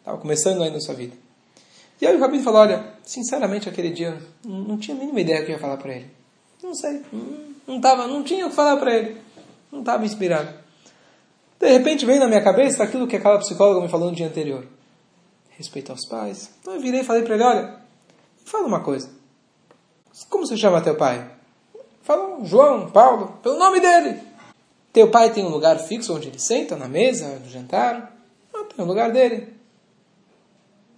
Estava 0.00 0.18
começando 0.18 0.62
ainda 0.62 0.76
a 0.76 0.80
sua 0.80 0.94
vida. 0.94 1.14
E 1.98 2.06
aí 2.06 2.14
o 2.14 2.20
Rabino 2.20 2.42
falou, 2.42 2.60
olha, 2.60 2.84
sinceramente 3.02 3.70
aquele 3.70 3.90
dia 3.90 4.20
não 4.44 4.76
tinha 4.76 4.94
a 4.94 5.00
mínima 5.00 5.20
ideia 5.20 5.40
do 5.40 5.46
que 5.46 5.52
ia 5.52 5.58
falar 5.58 5.78
para 5.78 5.94
ele. 5.94 6.10
Não 6.62 6.74
sei, 6.74 7.00
não, 7.66 7.80
tava, 7.80 8.06
não 8.06 8.22
tinha 8.22 8.46
o 8.46 8.50
que 8.50 8.56
falar 8.56 8.76
para 8.76 8.94
ele. 8.94 9.16
Não 9.70 9.80
estava 9.80 10.04
inspirado. 10.04 10.61
De 11.62 11.68
repente 11.68 12.04
veio 12.04 12.18
na 12.18 12.26
minha 12.26 12.42
cabeça 12.42 12.82
aquilo 12.82 13.06
que 13.06 13.14
aquela 13.14 13.38
psicóloga 13.38 13.80
me 13.80 13.88
falou 13.88 14.10
no 14.10 14.16
dia 14.16 14.26
anterior. 14.26 14.66
Respeito 15.50 15.92
aos 15.92 16.04
pais. 16.08 16.50
Então 16.60 16.74
eu 16.74 16.80
virei 16.80 17.02
e 17.02 17.04
falei 17.04 17.22
para 17.22 17.36
ele, 17.36 17.44
olha, 17.44 17.76
fala 18.44 18.66
uma 18.66 18.80
coisa. 18.80 19.08
Como 20.28 20.44
você 20.44 20.56
chama 20.56 20.80
teu 20.80 20.96
pai? 20.96 21.24
Fala 22.02 22.44
João, 22.44 22.90
Paulo, 22.90 23.38
pelo 23.40 23.60
nome 23.60 23.78
dele. 23.78 24.20
Teu 24.92 25.08
pai 25.08 25.32
tem 25.32 25.44
um 25.44 25.50
lugar 25.50 25.78
fixo 25.78 26.12
onde 26.12 26.26
ele 26.26 26.40
senta 26.40 26.74
na 26.74 26.88
mesa 26.88 27.38
do 27.38 27.48
jantar? 27.48 28.12
Não, 28.52 28.64
tem 28.64 28.84
um 28.84 28.88
lugar 28.88 29.12
dele. 29.12 29.54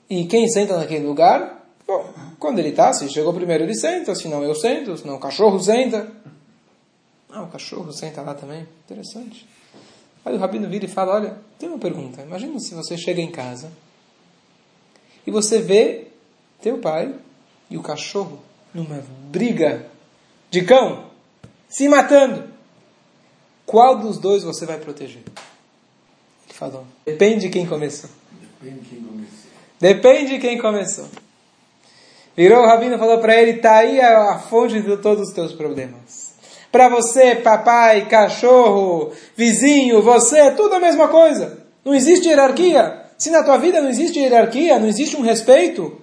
E 0.08 0.24
quem 0.24 0.48
senta 0.48 0.78
naquele 0.78 1.06
lugar? 1.06 1.62
Bom, 1.86 2.10
quando 2.38 2.58
ele 2.58 2.70
está, 2.70 2.90
se 2.94 3.06
chegou 3.10 3.34
primeiro 3.34 3.64
ele 3.64 3.74
senta, 3.74 4.14
se 4.14 4.28
não 4.28 4.42
eu 4.42 4.54
sento, 4.54 4.96
se 4.96 5.06
não 5.06 5.16
o 5.16 5.20
cachorro 5.20 5.60
senta. 5.60 6.10
Ah, 7.30 7.42
o 7.42 7.48
cachorro 7.48 7.92
senta 7.92 8.22
lá 8.22 8.32
também. 8.32 8.66
Interessante. 8.86 9.46
Aí 10.24 10.34
o 10.34 10.38
rabino 10.38 10.68
vira 10.68 10.84
e 10.84 10.88
fala, 10.88 11.14
olha, 11.14 11.36
tem 11.58 11.68
uma 11.68 11.78
pergunta. 11.78 12.22
Imagina 12.22 12.58
se 12.58 12.74
você 12.74 12.96
chega 12.96 13.20
em 13.20 13.30
casa 13.30 13.70
e 15.26 15.30
você 15.30 15.60
vê 15.60 16.08
teu 16.62 16.78
pai 16.78 17.14
e 17.68 17.76
o 17.76 17.82
cachorro 17.82 18.40
numa 18.72 19.02
briga 19.30 19.86
de 20.50 20.62
cão, 20.62 21.10
se 21.68 21.88
matando. 21.88 22.44
Qual 23.66 23.98
dos 23.98 24.18
dois 24.18 24.42
você 24.42 24.66
vai 24.66 24.78
proteger? 24.78 25.22
Ele 26.44 26.54
falou, 26.54 26.86
depende 27.04 27.42
de 27.42 27.50
quem 27.50 27.66
começou. 27.66 28.10
Depende 28.60 28.80
de 28.80 28.88
quem 28.88 29.02
começou. 29.02 29.44
Depende 29.80 30.30
de 30.30 30.38
quem 30.38 30.58
começou. 30.58 31.08
Virou 32.36 32.62
o 32.62 32.66
rabino 32.66 32.96
e 32.96 32.98
falou 32.98 33.18
para 33.18 33.40
ele: 33.40 33.52
está 33.52 33.76
aí 33.76 34.00
a, 34.00 34.38
fonte 34.38 34.80
de 34.80 34.96
todos 34.96 35.28
os 35.28 35.34
teus 35.34 35.52
problemas. 35.52 36.23
Para 36.74 36.88
você, 36.88 37.36
papai, 37.36 38.08
cachorro, 38.08 39.12
vizinho, 39.36 40.02
você, 40.02 40.50
tudo 40.50 40.74
a 40.74 40.80
mesma 40.80 41.06
coisa. 41.06 41.56
Não 41.84 41.94
existe 41.94 42.26
hierarquia. 42.26 43.00
Se 43.16 43.30
na 43.30 43.44
tua 43.44 43.58
vida 43.58 43.80
não 43.80 43.88
existe 43.88 44.18
hierarquia, 44.18 44.80
não 44.80 44.88
existe 44.88 45.16
um 45.16 45.20
respeito, 45.20 45.96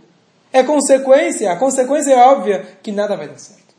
é 0.50 0.64
consequência, 0.64 1.52
a 1.52 1.58
consequência 1.58 2.14
é 2.14 2.26
óbvia 2.26 2.66
que 2.82 2.90
nada 2.90 3.18
vai 3.18 3.28
dar 3.28 3.38
certo. 3.38 3.76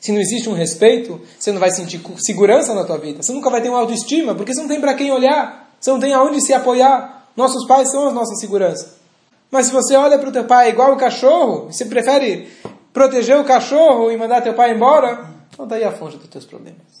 Se 0.00 0.10
não 0.10 0.20
existe 0.20 0.48
um 0.48 0.54
respeito, 0.54 1.20
você 1.38 1.52
não 1.52 1.60
vai 1.60 1.70
sentir 1.70 2.02
segurança 2.18 2.74
na 2.74 2.82
tua 2.82 2.98
vida. 2.98 3.22
Você 3.22 3.32
nunca 3.32 3.48
vai 3.48 3.62
ter 3.62 3.68
uma 3.68 3.78
autoestima, 3.78 4.34
porque 4.34 4.52
você 4.52 4.62
não 4.62 4.68
tem 4.68 4.80
para 4.80 4.94
quem 4.94 5.12
olhar. 5.12 5.72
Você 5.78 5.92
não 5.92 6.00
tem 6.00 6.12
aonde 6.12 6.44
se 6.44 6.52
apoiar. 6.52 7.28
Nossos 7.36 7.64
pais 7.68 7.92
são 7.92 8.08
a 8.08 8.12
nossa 8.12 8.34
segurança. 8.34 8.96
Mas 9.52 9.66
se 9.66 9.72
você 9.72 9.94
olha 9.94 10.18
para 10.18 10.30
o 10.30 10.32
teu 10.32 10.46
pai 10.46 10.70
igual 10.70 10.94
o 10.94 10.96
cachorro, 10.96 11.66
você 11.70 11.84
prefere 11.84 12.48
proteger 12.92 13.38
o 13.38 13.44
cachorro 13.44 14.10
e 14.10 14.16
mandar 14.16 14.40
teu 14.40 14.54
pai 14.54 14.72
embora, 14.74 15.38
então 15.52 15.66
daí 15.66 15.84
a 15.84 15.92
fonte 15.92 16.16
dos 16.16 16.28
teus 16.28 16.44
problemas. 16.44 17.00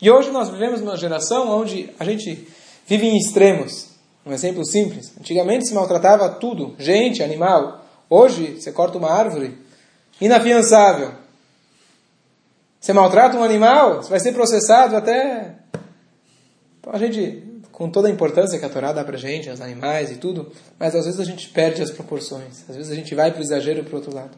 E 0.00 0.10
hoje 0.10 0.30
nós 0.30 0.48
vivemos 0.48 0.80
numa 0.80 0.96
geração 0.96 1.48
onde 1.50 1.90
a 1.98 2.04
gente 2.04 2.46
vive 2.86 3.06
em 3.06 3.18
extremos. 3.18 3.88
Um 4.24 4.32
exemplo 4.32 4.64
simples. 4.64 5.12
Antigamente 5.18 5.66
se 5.66 5.74
maltratava 5.74 6.28
tudo, 6.28 6.74
gente, 6.78 7.22
animal. 7.22 7.84
Hoje 8.08 8.60
você 8.60 8.70
corta 8.70 8.98
uma 8.98 9.10
árvore, 9.10 9.58
inafiançável. 10.20 11.12
Você 12.80 12.92
maltrata 12.92 13.36
um 13.36 13.42
animal, 13.42 14.02
você 14.02 14.10
vai 14.10 14.20
ser 14.20 14.32
processado 14.32 14.96
até. 14.96 15.56
Então 16.80 16.92
a 16.92 16.98
gente, 16.98 17.42
com 17.72 17.90
toda 17.90 18.08
a 18.08 18.10
importância 18.10 18.58
que 18.58 18.64
a 18.64 18.68
Torá 18.68 18.92
dá 18.92 19.02
pra 19.02 19.16
gente, 19.16 19.50
aos 19.50 19.60
animais 19.60 20.10
e 20.12 20.16
tudo, 20.16 20.52
mas 20.78 20.94
às 20.94 21.04
vezes 21.04 21.18
a 21.18 21.24
gente 21.24 21.48
perde 21.48 21.82
as 21.82 21.90
proporções. 21.90 22.64
Às 22.68 22.76
vezes 22.76 22.92
a 22.92 22.94
gente 22.94 23.14
vai 23.14 23.32
para 23.32 23.40
o 23.40 23.42
exagero 23.42 23.82
para 23.82 23.94
o 23.94 23.96
outro 23.96 24.14
lado. 24.14 24.36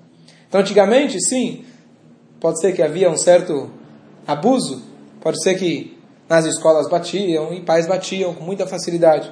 Então 0.49 0.61
antigamente, 0.61 1.21
sim, 1.21 1.64
pode 2.40 2.61
ser 2.61 2.73
que 2.73 2.82
havia 2.82 3.11
um 3.11 3.16
certo 3.16 3.70
abuso, 4.26 4.82
pode 5.20 5.42
ser 5.42 5.56
que 5.56 5.99
nas 6.28 6.44
escolas 6.47 6.88
batiam 6.88 7.52
e 7.52 7.61
pais 7.61 7.87
batiam 7.87 8.35
com 8.35 8.44
muita 8.44 8.66
facilidade. 8.66 9.30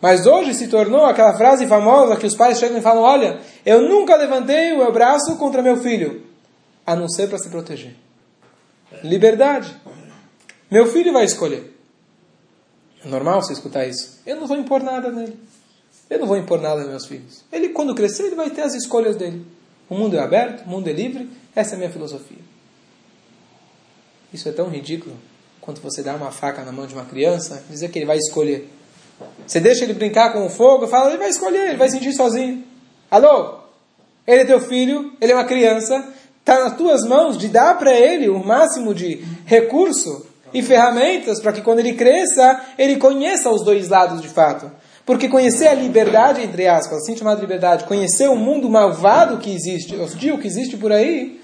Mas 0.00 0.26
hoje 0.26 0.54
se 0.54 0.68
tornou 0.68 1.04
aquela 1.04 1.36
frase 1.36 1.66
famosa 1.66 2.16
que 2.16 2.26
os 2.26 2.36
pais 2.36 2.58
chegam 2.58 2.78
e 2.78 2.82
falam: 2.82 3.02
Olha, 3.02 3.40
eu 3.66 3.88
nunca 3.88 4.16
levantei 4.16 4.72
o 4.72 4.78
meu 4.78 4.92
braço 4.92 5.36
contra 5.36 5.62
meu 5.62 5.76
filho, 5.78 6.22
a 6.86 6.94
não 6.94 7.08
ser 7.08 7.28
para 7.28 7.38
se 7.38 7.48
proteger. 7.48 7.94
Liberdade. 9.02 9.74
Meu 10.70 10.86
filho 10.86 11.12
vai 11.12 11.24
escolher. 11.24 11.74
É 13.04 13.08
normal 13.08 13.42
você 13.42 13.52
escutar 13.52 13.86
isso. 13.86 14.20
Eu 14.24 14.36
não 14.36 14.46
vou 14.46 14.56
impor 14.56 14.82
nada 14.82 15.10
nele. 15.10 15.38
Eu 16.08 16.20
não 16.20 16.26
vou 16.26 16.36
impor 16.36 16.60
nada 16.60 16.80
aos 16.80 16.88
meus 16.88 17.06
filhos. 17.06 17.44
Ele, 17.52 17.70
quando 17.70 17.94
crescer, 17.94 18.24
ele 18.24 18.36
vai 18.36 18.50
ter 18.50 18.62
as 18.62 18.74
escolhas 18.74 19.16
dele. 19.16 19.44
O 19.88 19.94
mundo 19.94 20.16
é 20.16 20.20
aberto, 20.20 20.64
o 20.64 20.68
mundo 20.68 20.88
é 20.88 20.92
livre. 20.92 21.28
Essa 21.58 21.74
é 21.74 21.76
a 21.76 21.78
minha 21.78 21.90
filosofia. 21.90 22.38
Isso 24.32 24.48
é 24.48 24.52
tão 24.52 24.68
ridículo 24.68 25.16
quanto 25.60 25.80
você 25.80 26.02
dar 26.02 26.14
uma 26.14 26.30
faca 26.30 26.62
na 26.62 26.70
mão 26.70 26.86
de 26.86 26.94
uma 26.94 27.04
criança 27.04 27.64
e 27.68 27.72
dizer 27.72 27.90
que 27.90 27.98
ele 27.98 28.06
vai 28.06 28.16
escolher. 28.16 28.70
Você 29.44 29.58
deixa 29.58 29.82
ele 29.82 29.92
brincar 29.92 30.32
com 30.32 30.46
o 30.46 30.50
fogo 30.50 30.84
e 30.84 30.88
fala, 30.88 31.08
ele 31.08 31.18
vai 31.18 31.30
escolher, 31.30 31.70
ele 31.70 31.76
vai 31.76 31.88
sentir 31.88 32.12
sozinho. 32.12 32.62
Alô? 33.10 33.58
Ele 34.24 34.42
é 34.42 34.44
teu 34.44 34.60
filho, 34.60 35.12
ele 35.20 35.32
é 35.32 35.34
uma 35.34 35.46
criança, 35.46 36.14
Está 36.48 36.64
nas 36.64 36.78
tuas 36.78 37.04
mãos 37.04 37.36
de 37.36 37.46
dar 37.46 37.76
para 37.76 37.92
ele 37.92 38.26
o 38.30 38.42
máximo 38.42 38.94
de 38.94 39.22
recurso 39.44 40.24
e 40.54 40.62
ferramentas 40.62 41.42
para 41.42 41.52
que 41.52 41.60
quando 41.60 41.80
ele 41.80 41.92
cresça, 41.92 42.62
ele 42.78 42.96
conheça 42.96 43.50
os 43.50 43.62
dois 43.62 43.90
lados 43.90 44.22
de 44.22 44.28
fato. 44.28 44.70
Porque 45.04 45.28
conhecer 45.28 45.68
a 45.68 45.74
liberdade, 45.74 46.42
entre 46.42 46.66
aspas, 46.66 47.02
assim 47.02 47.14
chamada 47.14 47.42
liberdade, 47.42 47.84
conhecer 47.84 48.30
o 48.30 48.34
mundo 48.34 48.70
malvado 48.70 49.36
que 49.36 49.54
existe, 49.54 49.94
hostil 49.96 50.38
que 50.38 50.46
existe 50.46 50.78
por 50.78 50.90
aí, 50.90 51.38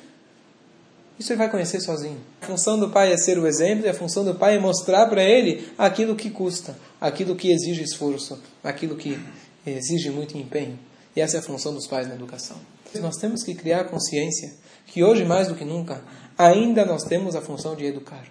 isso 1.18 1.32
ele 1.32 1.38
vai 1.38 1.50
conhecer 1.50 1.80
sozinho. 1.80 2.18
A 2.42 2.46
função 2.46 2.78
do 2.78 2.90
pai 2.90 3.12
é 3.12 3.16
ser 3.16 3.38
o 3.38 3.46
exemplo 3.46 3.86
e 3.86 3.88
a 3.88 3.94
função 3.94 4.24
do 4.24 4.34
pai 4.34 4.56
é 4.56 4.58
mostrar 4.58 5.06
para 5.06 5.22
ele 5.22 5.68
aquilo 5.78 6.16
que 6.16 6.30
custa, 6.30 6.76
aquilo 7.00 7.36
que 7.36 7.52
exige 7.52 7.82
esforço, 7.82 8.40
aquilo 8.62 8.96
que 8.96 9.18
exige 9.64 10.10
muito 10.10 10.36
empenho. 10.36 10.78
E 11.14 11.20
essa 11.20 11.36
é 11.36 11.40
a 11.40 11.42
função 11.42 11.72
dos 11.72 11.86
pais 11.86 12.08
na 12.08 12.14
educação. 12.14 12.56
Nós 13.00 13.16
temos 13.16 13.42
que 13.42 13.54
criar 13.54 13.84
consciência 13.84 14.52
que 14.86 15.02
hoje, 15.02 15.24
mais 15.24 15.48
do 15.48 15.54
que 15.54 15.64
nunca, 15.64 16.02
ainda 16.36 16.84
nós 16.84 17.04
temos 17.04 17.34
a 17.34 17.40
função 17.40 17.74
de 17.74 17.84
educar. 17.84 18.24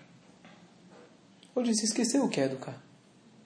Hoje 1.56 1.74
se 1.76 1.86
esqueceu 1.86 2.24
o 2.24 2.30
que 2.30 2.40
é 2.40 2.46
educar. 2.46 2.82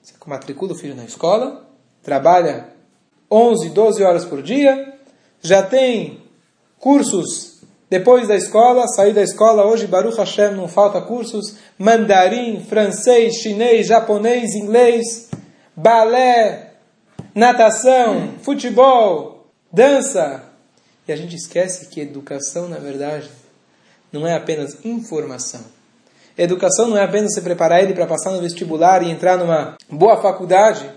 Você 0.01 0.13
matricula 0.25 0.73
o 0.73 0.77
filho 0.77 0.95
na 0.95 1.03
escola, 1.03 1.69
trabalha 2.01 2.69
11, 3.29 3.69
12 3.69 4.03
horas 4.03 4.25
por 4.25 4.41
dia, 4.41 4.97
já 5.41 5.61
tem 5.61 6.23
cursos 6.79 7.56
depois 7.89 8.27
da 8.27 8.35
escola, 8.35 8.87
sair 8.87 9.13
da 9.13 9.23
escola, 9.23 9.65
hoje 9.65 9.87
Baruch 9.87 10.17
Hashem 10.17 10.51
não 10.51 10.67
falta 10.67 10.99
cursos, 10.99 11.55
mandarim, 11.77 12.65
francês, 12.67 13.35
chinês, 13.35 13.87
japonês, 13.87 14.55
inglês, 14.55 15.29
balé, 15.75 16.73
natação, 17.33 18.33
futebol, 18.41 19.47
dança, 19.71 20.43
e 21.07 21.13
a 21.13 21.15
gente 21.15 21.37
esquece 21.37 21.87
que 21.87 22.01
educação, 22.01 22.67
na 22.67 22.77
verdade, 22.77 23.29
não 24.11 24.27
é 24.27 24.35
apenas 24.35 24.83
informação. 24.83 25.61
Educação 26.37 26.89
não 26.89 26.97
é 26.97 27.03
apenas 27.03 27.33
você 27.33 27.41
preparar 27.41 27.81
ele 27.81 27.93
para 27.93 28.05
passar 28.05 28.31
no 28.31 28.41
vestibular 28.41 29.01
e 29.01 29.09
entrar 29.09 29.37
numa 29.37 29.77
boa 29.89 30.21
faculdade. 30.21 30.91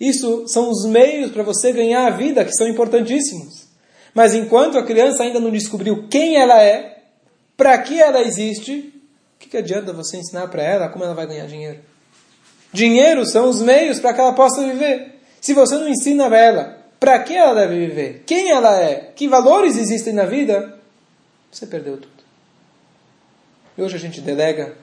Isso 0.00 0.48
são 0.48 0.68
os 0.70 0.84
meios 0.84 1.30
para 1.30 1.44
você 1.44 1.72
ganhar 1.72 2.06
a 2.08 2.10
vida, 2.10 2.44
que 2.44 2.52
são 2.52 2.66
importantíssimos. 2.66 3.65
Mas 4.16 4.32
enquanto 4.32 4.78
a 4.78 4.82
criança 4.82 5.22
ainda 5.22 5.38
não 5.38 5.50
descobriu 5.50 6.08
quem 6.08 6.36
ela 6.38 6.62
é, 6.62 7.02
para 7.54 7.76
que 7.76 8.00
ela 8.00 8.22
existe, 8.22 8.90
o 9.36 9.38
que, 9.38 9.50
que 9.50 9.58
adianta 9.58 9.92
você 9.92 10.16
ensinar 10.16 10.48
para 10.48 10.62
ela 10.62 10.88
como 10.88 11.04
ela 11.04 11.12
vai 11.12 11.26
ganhar 11.26 11.46
dinheiro? 11.46 11.80
Dinheiro 12.72 13.26
são 13.26 13.46
os 13.46 13.60
meios 13.60 14.00
para 14.00 14.14
que 14.14 14.20
ela 14.22 14.32
possa 14.32 14.66
viver. 14.66 15.20
Se 15.38 15.52
você 15.52 15.76
não 15.76 15.86
ensina 15.86 16.28
para 16.28 16.38
ela 16.38 16.78
para 16.98 17.18
que 17.18 17.36
ela 17.36 17.52
deve 17.54 17.88
viver, 17.88 18.22
quem 18.24 18.50
ela 18.50 18.80
é, 18.80 19.12
que 19.14 19.28
valores 19.28 19.76
existem 19.76 20.14
na 20.14 20.24
vida, 20.24 20.78
você 21.52 21.66
perdeu 21.66 21.98
tudo. 21.98 22.24
E 23.76 23.82
hoje 23.82 23.96
a 23.96 24.00
gente 24.00 24.22
delega 24.22 24.78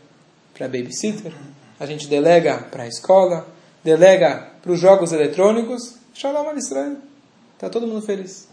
para 0.54 0.68
babysitter, 0.68 1.34
a 1.80 1.88
gente 1.88 2.08
delega 2.08 2.60
para 2.70 2.84
a 2.84 2.88
escola, 2.88 3.48
delega 3.84 4.52
para 4.62 4.72
os 4.72 4.80
jogos 4.80 5.12
eletrônicos. 5.12 5.96
Shalom 6.14 6.48
al 6.48 6.58
Israel. 6.60 6.98
Está 7.56 7.68
todo 7.68 7.88
mundo 7.88 8.06
feliz. 8.06 8.53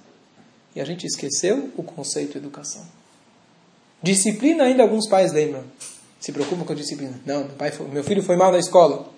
E 0.74 0.80
a 0.80 0.84
gente 0.84 1.06
esqueceu 1.06 1.70
o 1.76 1.82
conceito 1.82 2.32
de 2.32 2.38
educação. 2.38 2.86
Disciplina 4.02 4.64
ainda 4.64 4.82
alguns 4.82 5.08
pais 5.08 5.32
lembram. 5.32 5.64
Se 6.20 6.32
preocupam 6.32 6.64
com 6.64 6.72
a 6.72 6.76
disciplina. 6.76 7.18
Não, 7.24 7.44
meu, 7.44 7.72
foi, 7.72 7.88
meu 7.88 8.04
filho 8.04 8.22
foi 8.22 8.36
mal 8.36 8.52
na 8.52 8.58
escola. 8.58 9.08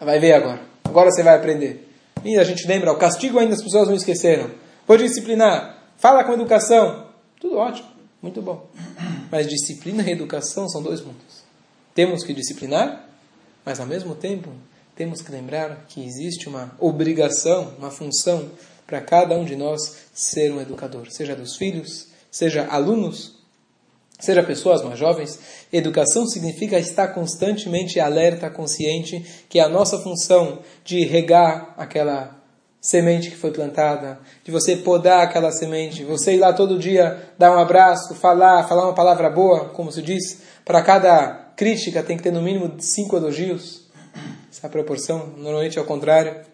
Vai 0.00 0.18
ver 0.18 0.32
agora. 0.32 0.62
Agora 0.84 1.10
você 1.10 1.22
vai 1.22 1.36
aprender. 1.36 1.88
E 2.24 2.38
a 2.38 2.44
gente 2.44 2.66
lembra, 2.66 2.92
o 2.92 2.98
castigo 2.98 3.38
ainda 3.38 3.54
as 3.54 3.62
pessoas 3.62 3.88
não 3.88 3.94
esqueceram. 3.94 4.50
Vou 4.86 4.96
disciplinar. 4.96 5.78
Fala 5.96 6.24
com 6.24 6.32
educação. 6.32 7.06
Tudo 7.40 7.56
ótimo, 7.56 7.88
muito 8.22 8.40
bom. 8.42 8.68
Mas 9.30 9.46
disciplina 9.46 10.02
e 10.02 10.12
educação 10.12 10.68
são 10.68 10.82
dois 10.82 11.00
mundos. 11.00 11.44
Temos 11.94 12.22
que 12.22 12.32
disciplinar, 12.32 13.08
mas 13.64 13.80
ao 13.80 13.86
mesmo 13.86 14.14
tempo 14.14 14.50
temos 14.94 15.22
que 15.22 15.32
lembrar 15.32 15.86
que 15.88 16.04
existe 16.04 16.48
uma 16.48 16.74
obrigação, 16.78 17.74
uma 17.78 17.90
função 17.90 18.50
para 18.90 19.00
cada 19.00 19.36
um 19.36 19.44
de 19.44 19.54
nós 19.54 20.08
ser 20.12 20.52
um 20.52 20.60
educador, 20.60 21.06
seja 21.10 21.36
dos 21.36 21.56
filhos, 21.56 22.08
seja 22.28 22.66
alunos, 22.68 23.36
seja 24.18 24.42
pessoas 24.42 24.82
mais 24.82 24.98
jovens. 24.98 25.38
Educação 25.72 26.26
significa 26.26 26.76
estar 26.76 27.06
constantemente 27.08 28.00
alerta, 28.00 28.50
consciente 28.50 29.24
que 29.48 29.60
é 29.60 29.62
a 29.62 29.68
nossa 29.68 29.96
função 30.00 30.58
de 30.84 31.04
regar 31.04 31.72
aquela 31.78 32.36
semente 32.80 33.30
que 33.30 33.36
foi 33.36 33.52
plantada, 33.52 34.18
de 34.42 34.50
você 34.50 34.74
podar 34.74 35.22
aquela 35.22 35.52
semente, 35.52 36.02
você 36.02 36.34
ir 36.34 36.38
lá 36.38 36.52
todo 36.52 36.78
dia 36.78 37.30
dar 37.38 37.54
um 37.54 37.60
abraço, 37.60 38.14
falar, 38.16 38.66
falar 38.66 38.86
uma 38.86 38.94
palavra 38.94 39.30
boa, 39.30 39.66
como 39.68 39.92
se 39.92 40.02
diz, 40.02 40.42
para 40.64 40.82
cada 40.82 41.52
crítica 41.54 42.02
tem 42.02 42.16
que 42.16 42.24
ter 42.24 42.32
no 42.32 42.42
mínimo 42.42 42.74
cinco 42.80 43.16
elogios. 43.16 43.88
Essa 44.50 44.66
é 44.66 44.70
proporção, 44.70 45.28
normalmente 45.36 45.78
é 45.78 45.80
o 45.80 45.86
contrário. 45.86 46.49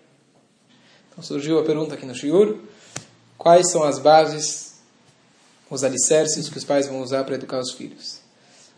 Então 1.16 1.24
surgiu 1.24 1.58
a 1.58 1.64
pergunta 1.64 1.94
aqui 1.94 2.04
no 2.04 2.14
Shiur, 2.14 2.58
quais 3.38 3.70
são 3.70 3.82
as 3.82 3.98
bases 3.98 4.66
os 5.70 5.82
alicerces 5.82 6.48
que 6.48 6.58
os 6.58 6.64
pais 6.64 6.86
vão 6.86 7.00
usar 7.00 7.24
para 7.24 7.34
educar 7.34 7.58
os 7.58 7.72
filhos. 7.72 8.20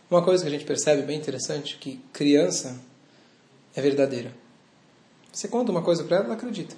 Uma 0.09 0.23
coisa 0.23 0.43
que 0.43 0.47
a 0.47 0.51
gente 0.51 0.65
percebe 0.65 1.03
bem 1.03 1.17
interessante 1.17 1.77
que 1.77 1.99
criança 2.11 2.79
é 3.75 3.81
verdadeira. 3.81 4.33
Você 5.31 5.47
conta 5.47 5.71
uma 5.71 5.83
coisa 5.83 6.03
para 6.03 6.17
ela, 6.17 6.25
ela 6.25 6.33
acredita. 6.33 6.75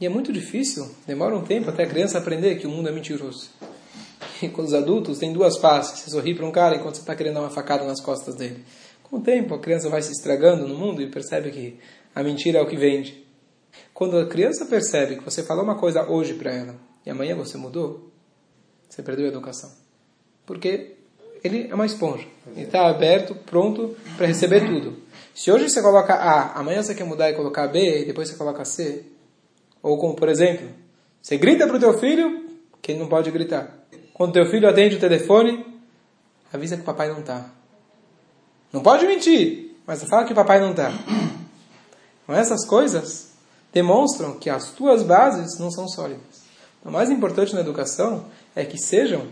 E 0.00 0.06
é 0.06 0.08
muito 0.08 0.32
difícil, 0.32 0.90
demora 1.06 1.36
um 1.36 1.44
tempo 1.44 1.70
até 1.70 1.84
a 1.84 1.88
criança 1.88 2.18
aprender 2.18 2.56
que 2.56 2.66
o 2.66 2.70
mundo 2.70 2.88
é 2.88 2.92
mentiroso. 2.92 3.50
E 4.42 4.48
com 4.48 4.62
os 4.62 4.74
adultos 4.74 5.18
tem 5.18 5.32
duas 5.32 5.58
faces. 5.58 6.00
Você 6.00 6.10
sorri 6.10 6.34
para 6.34 6.44
um 6.44 6.50
cara 6.50 6.74
enquanto 6.74 6.96
você 6.96 7.02
está 7.02 7.14
querendo 7.14 7.34
dar 7.34 7.42
uma 7.42 7.50
facada 7.50 7.84
nas 7.84 8.00
costas 8.00 8.34
dele. 8.34 8.64
Com 9.04 9.18
o 9.18 9.20
tempo 9.20 9.54
a 9.54 9.60
criança 9.60 9.88
vai 9.88 10.02
se 10.02 10.10
estragando 10.10 10.66
no 10.66 10.76
mundo 10.76 11.00
e 11.00 11.08
percebe 11.08 11.52
que 11.52 11.78
a 12.12 12.24
mentira 12.24 12.58
é 12.58 12.62
o 12.62 12.66
que 12.66 12.76
vende. 12.76 13.21
Quando 13.92 14.18
a 14.18 14.26
criança 14.26 14.66
percebe 14.66 15.16
que 15.16 15.24
você 15.24 15.42
falou 15.42 15.64
uma 15.64 15.76
coisa 15.76 16.08
hoje 16.08 16.34
para 16.34 16.52
ela 16.52 16.74
e 17.04 17.10
amanhã 17.10 17.34
você 17.36 17.56
mudou, 17.56 18.10
você 18.88 19.02
perdeu 19.02 19.26
a 19.26 19.28
educação. 19.28 19.70
Porque 20.44 20.96
ele 21.42 21.68
é 21.70 21.74
uma 21.74 21.86
esponja. 21.86 22.26
Ele 22.48 22.66
está 22.66 22.88
aberto, 22.88 23.34
pronto 23.34 23.96
para 24.16 24.26
receber 24.26 24.66
tudo. 24.66 24.96
Se 25.34 25.50
hoje 25.50 25.68
você 25.68 25.80
coloca 25.80 26.14
A, 26.14 26.58
amanhã 26.58 26.82
você 26.82 26.94
quer 26.94 27.04
mudar 27.04 27.30
e 27.30 27.34
colocar 27.34 27.66
B, 27.68 28.02
e 28.02 28.04
depois 28.04 28.28
você 28.28 28.36
coloca 28.36 28.64
C. 28.64 29.04
Ou 29.82 29.98
como, 29.98 30.14
por 30.14 30.28
exemplo, 30.28 30.68
você 31.20 31.36
grita 31.36 31.66
para 31.66 31.76
o 31.76 31.80
teu 31.80 31.98
filho 31.98 32.46
que 32.80 32.92
ele 32.92 33.00
não 33.00 33.08
pode 33.08 33.30
gritar. 33.30 33.72
Quando 34.12 34.32
teu 34.32 34.46
filho 34.46 34.68
atende 34.68 34.96
o 34.96 35.00
telefone, 35.00 35.64
avisa 36.52 36.76
que 36.76 36.82
o 36.82 36.84
papai 36.84 37.08
não 37.08 37.20
está. 37.20 37.50
Não 38.72 38.82
pode 38.82 39.06
mentir, 39.06 39.76
mas 39.86 40.02
fala 40.04 40.24
que 40.24 40.32
o 40.32 40.36
papai 40.36 40.60
não 40.60 40.70
está. 40.70 40.90
Então 42.22 42.36
essas 42.36 42.64
coisas 42.66 43.31
demonstram 43.72 44.34
que 44.34 44.50
as 44.50 44.70
tuas 44.70 45.02
bases 45.02 45.58
não 45.58 45.70
são 45.70 45.88
sólidas. 45.88 46.42
O 46.84 46.90
mais 46.90 47.10
importante 47.10 47.54
na 47.54 47.60
educação 47.60 48.24
é 48.54 48.64
que 48.64 48.78
sejam 48.78 49.22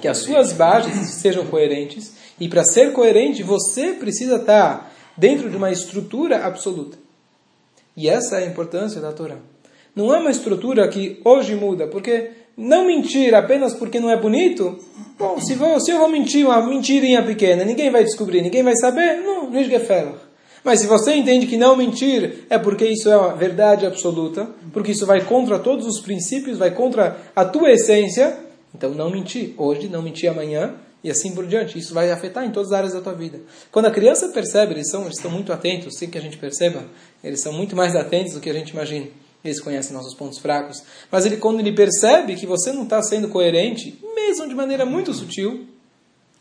que 0.00 0.06
as 0.08 0.18
suas 0.18 0.52
bases 0.52 1.10
sejam 1.20 1.46
coerentes 1.46 2.12
e 2.38 2.48
para 2.48 2.64
ser 2.64 2.92
coerente 2.92 3.42
você 3.42 3.92
precisa 3.92 4.36
estar 4.36 4.92
dentro 5.16 5.50
de 5.50 5.56
uma 5.56 5.70
estrutura 5.70 6.46
absoluta. 6.46 6.96
E 7.96 8.08
essa 8.08 8.38
é 8.38 8.44
a 8.44 8.46
importância 8.46 9.00
da 9.00 9.12
Torá. 9.12 9.36
Não 9.94 10.14
é 10.14 10.18
uma 10.20 10.30
estrutura 10.30 10.86
que 10.86 11.20
hoje 11.24 11.56
muda, 11.56 11.88
porque 11.88 12.30
não 12.56 12.86
mentir 12.86 13.34
apenas 13.34 13.74
porque 13.74 13.98
não 13.98 14.10
é 14.10 14.16
bonito, 14.16 14.78
bom, 15.18 15.40
se, 15.40 15.54
vou, 15.54 15.80
se 15.80 15.90
eu 15.90 15.98
vou 15.98 16.08
mentir 16.08 16.46
uma 16.46 16.64
mentirinha 16.64 17.22
pequena, 17.24 17.64
ninguém 17.64 17.90
vai 17.90 18.04
descobrir, 18.04 18.42
ninguém 18.42 18.62
vai 18.62 18.76
saber, 18.76 19.16
não, 19.16 19.50
nicht 19.50 19.70
gefällig. 19.70 20.27
Mas 20.68 20.80
se 20.80 20.86
você 20.86 21.14
entende 21.14 21.46
que 21.46 21.56
não 21.56 21.74
mentir 21.74 22.44
é 22.50 22.58
porque 22.58 22.84
isso 22.84 23.08
é 23.08 23.16
uma 23.16 23.34
verdade 23.34 23.86
absoluta, 23.86 24.50
porque 24.70 24.92
isso 24.92 25.06
vai 25.06 25.24
contra 25.24 25.58
todos 25.58 25.86
os 25.86 25.98
princípios, 25.98 26.58
vai 26.58 26.70
contra 26.70 27.16
a 27.34 27.42
tua 27.42 27.70
essência, 27.70 28.38
então 28.74 28.90
não 28.90 29.08
mentir 29.08 29.54
hoje, 29.56 29.88
não 29.88 30.02
mentir 30.02 30.28
amanhã 30.28 30.74
e 31.02 31.10
assim 31.10 31.34
por 31.34 31.46
diante. 31.46 31.78
Isso 31.78 31.94
vai 31.94 32.10
afetar 32.10 32.44
em 32.44 32.50
todas 32.50 32.70
as 32.70 32.76
áreas 32.76 32.92
da 32.92 33.00
tua 33.00 33.14
vida. 33.14 33.40
Quando 33.72 33.86
a 33.86 33.90
criança 33.90 34.28
percebe, 34.28 34.74
eles, 34.74 34.90
são, 34.90 35.04
eles 35.04 35.16
estão 35.16 35.30
muito 35.30 35.54
atentos, 35.54 35.96
sem 35.96 36.10
que 36.10 36.18
a 36.18 36.20
gente 36.20 36.36
perceba, 36.36 36.84
eles 37.24 37.40
são 37.40 37.54
muito 37.54 37.74
mais 37.74 37.96
atentos 37.96 38.34
do 38.34 38.40
que 38.40 38.50
a 38.50 38.52
gente 38.52 38.72
imagina. 38.72 39.06
Eles 39.42 39.62
conhecem 39.62 39.96
nossos 39.96 40.12
pontos 40.12 40.38
fracos. 40.38 40.82
Mas 41.10 41.24
ele, 41.24 41.38
quando 41.38 41.60
ele 41.60 41.72
percebe 41.72 42.36
que 42.36 42.44
você 42.44 42.72
não 42.74 42.82
está 42.82 43.02
sendo 43.02 43.28
coerente, 43.28 43.98
mesmo 44.14 44.46
de 44.46 44.54
maneira 44.54 44.84
muito 44.84 45.14
sutil, 45.14 45.66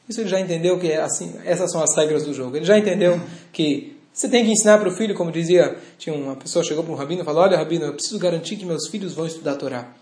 isso 0.09 0.19
ele 0.19 0.27
já 0.27 0.37
entendeu 0.37 0.77
que 0.77 0.91
é 0.91 1.01
assim, 1.01 1.33
essas 1.45 1.71
são 1.71 1.81
as 1.81 1.95
regras 1.95 2.25
do 2.25 2.33
jogo. 2.33 2.57
Ele 2.57 2.65
já 2.65 2.77
entendeu 2.77 3.21
que 3.53 3.95
você 4.17 4.27
tem 4.27 4.43
que 4.43 4.49
ensinar 4.49 4.79
para 4.79 4.89
o 4.89 4.91
filho, 4.91 5.13
como 5.13 5.31
dizia, 5.31 5.77
tinha 5.95 6.15
uma 6.15 6.35
pessoa 6.35 6.65
chegou 6.65 6.83
para 6.83 6.91
um 6.91 6.95
rabino 6.95 7.21
e 7.21 7.23
falou: 7.23 7.43
Olha, 7.43 7.55
rabino, 7.55 7.85
eu 7.85 7.93
preciso 7.93 8.17
garantir 8.17 8.55
que 8.55 8.65
meus 8.65 8.87
filhos 8.87 9.13
vão 9.13 9.27
estudar 9.27 9.51
a 9.51 9.55
Torá. 9.55 9.93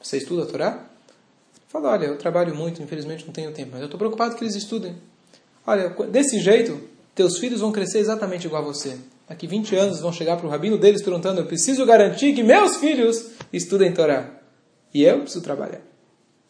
Você 0.00 0.18
estuda 0.18 0.44
a 0.44 0.46
Torá? 0.46 0.86
Falou: 1.66 1.90
Olha, 1.90 2.06
eu 2.06 2.16
trabalho 2.16 2.54
muito, 2.54 2.80
infelizmente 2.80 3.26
não 3.26 3.32
tenho 3.32 3.50
tempo, 3.50 3.70
mas 3.72 3.80
eu 3.80 3.86
estou 3.86 3.98
preocupado 3.98 4.36
que 4.36 4.44
eles 4.44 4.54
estudem. 4.54 4.94
Olha, 5.66 5.88
desse 6.12 6.38
jeito, 6.38 6.80
teus 7.12 7.36
filhos 7.38 7.60
vão 7.60 7.72
crescer 7.72 7.98
exatamente 7.98 8.46
igual 8.46 8.62
a 8.62 8.66
você. 8.66 8.96
Daqui 9.28 9.48
20 9.48 9.74
anos 9.74 10.00
vão 10.00 10.12
chegar 10.12 10.36
para 10.36 10.46
o 10.46 10.48
rabino 10.48 10.78
deles 10.78 11.02
perguntando: 11.02 11.40
Eu 11.40 11.46
preciso 11.46 11.84
garantir 11.84 12.34
que 12.34 12.42
meus 12.44 12.76
filhos 12.76 13.30
estudem 13.52 13.92
Torá. 13.92 14.30
E 14.94 15.02
eu 15.02 15.22
preciso 15.22 15.42
trabalhar. 15.42 15.80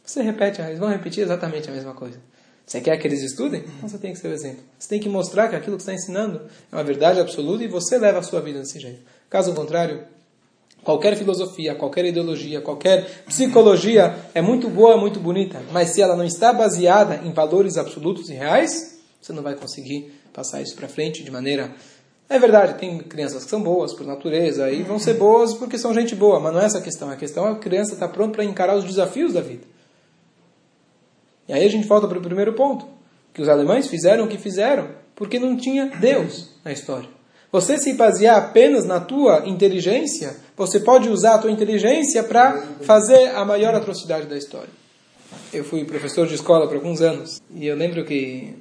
Você 0.05 0.21
repete, 0.21 0.61
eles 0.61 0.79
vão 0.79 0.91
repetir 0.91 1.25
exatamente 1.25 1.67
a 1.71 1.73
mesma 1.73 1.95
coisa. 1.95 2.21
Você 2.66 2.80
quer 2.80 2.97
que 2.97 3.06
eles 3.06 3.23
estudem? 3.23 3.62
Então 3.76 3.88
você 3.88 3.99
tem 3.99 4.12
que 4.12 4.18
ser 4.18 4.28
o 4.28 4.33
exemplo. 4.33 4.62
Você 4.78 4.88
tem 4.88 5.00
que 5.00 5.09
mostrar 5.09 5.49
que 5.49 5.56
aquilo 5.56 5.76
que 5.76 5.83
está 5.83 5.92
ensinando 5.92 6.42
é 6.73 6.76
uma 6.76 6.85
verdade 6.85 7.21
absoluta 7.21 7.62
e 7.62 7.68
você 7.68 7.99
leva 7.99 8.21
a 8.21 8.23
sua 8.23 8.40
vida 8.40 8.59
desse 8.59 8.80
jeito. 8.80 9.00
Caso 9.28 9.52
contrário, 9.52 10.02
qualquer 10.83 11.16
filosofia, 11.16 11.75
qualquer 11.75 12.06
ideologia, 12.06 12.62
qualquer 12.62 13.25
psicologia 13.26 14.16
é 14.35 14.40
muito 14.40 14.68
boa, 14.68 14.97
muito 14.97 15.21
bonita, 15.21 15.61
mas 15.73 15.90
se 15.90 16.00
ela 16.00 16.16
não 16.16 16.25
está 16.25 16.52
baseada 16.52 17.21
em 17.25 17.33
valores 17.33 17.76
absolutos 17.76 18.30
e 18.30 18.35
reais, 18.35 18.99
você 19.21 19.33
não 19.33 19.42
vai 19.42 19.54
conseguir 19.54 20.12
passar 20.33 20.62
isso 20.62 20.75
para 20.75 20.88
frente 20.88 21.23
de 21.23 21.30
maneira. 21.30 21.71
É 22.28 22.38
verdade, 22.38 22.78
tem 22.78 22.99
crianças 22.99 23.44
que 23.44 23.50
são 23.50 23.62
boas 23.62 23.92
por 23.92 24.06
natureza 24.06 24.71
e 24.71 24.83
vão 24.83 24.99
ser 24.99 25.14
boas 25.14 25.52
porque 25.52 25.76
são 25.76 25.92
gente 25.92 26.14
boa, 26.14 26.40
mas 26.40 26.54
não 26.54 26.61
é 26.61 26.64
essa 26.64 26.78
a 26.78 26.83
questão. 26.83 27.11
A 27.11 27.16
questão 27.16 27.47
é 27.47 27.50
que 27.52 27.56
a 27.56 27.61
criança 27.61 27.92
está 27.92 28.09
pronta 28.09 28.32
para 28.32 28.45
encarar 28.45 28.75
os 28.75 28.84
desafios 28.84 29.34
da 29.34 29.43
vida. 29.43 29.74
E 31.49 31.52
aí 31.52 31.65
a 31.65 31.71
gente 31.71 31.87
volta 31.87 32.09
para 32.09 32.19
o 32.19 32.23
primeiro 32.23 32.52
ponto, 32.54 32.87
que 33.33 33.43
os 33.43 33.49
alemães 33.49 33.87
fizeram 33.89 34.25
o 34.25 34.28
que 34.28 34.39
fizeram 34.39 34.89
porque 35.15 35.39
não 35.39 35.57
tinha 35.57 35.87
Deus 36.00 36.50
na 36.65 36.73
história. 36.73 37.09
Você 37.52 37.78
se 37.78 37.93
basear 37.95 38.37
apenas 38.37 38.85
na 38.85 38.99
tua 38.99 39.45
inteligência, 39.47 40.37
você 40.57 40.80
pode 40.80 41.09
usar 41.09 41.37
a 41.37 41.39
tua 41.39 41.52
inteligência 41.52 42.25
para 42.25 42.61
fazer 42.83 43.28
a 43.28 43.45
maior 43.45 43.75
atrocidade 43.75 44.26
da 44.26 44.37
história. 44.37 44.71
Eu 45.52 45.65
fui 45.65 45.85
professor 45.85 46.26
de 46.26 46.35
escola 46.35 46.67
por 46.67 46.76
alguns 46.76 47.00
anos 47.00 47.41
e 47.54 47.67
eu 47.67 47.76
lembro 47.76 48.04
que 48.04 48.54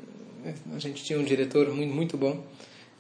a 0.76 0.80
gente 0.80 1.04
tinha 1.04 1.18
um 1.18 1.24
diretor 1.24 1.74
muito, 1.74 1.94
muito 1.94 2.18
bom. 2.18 2.44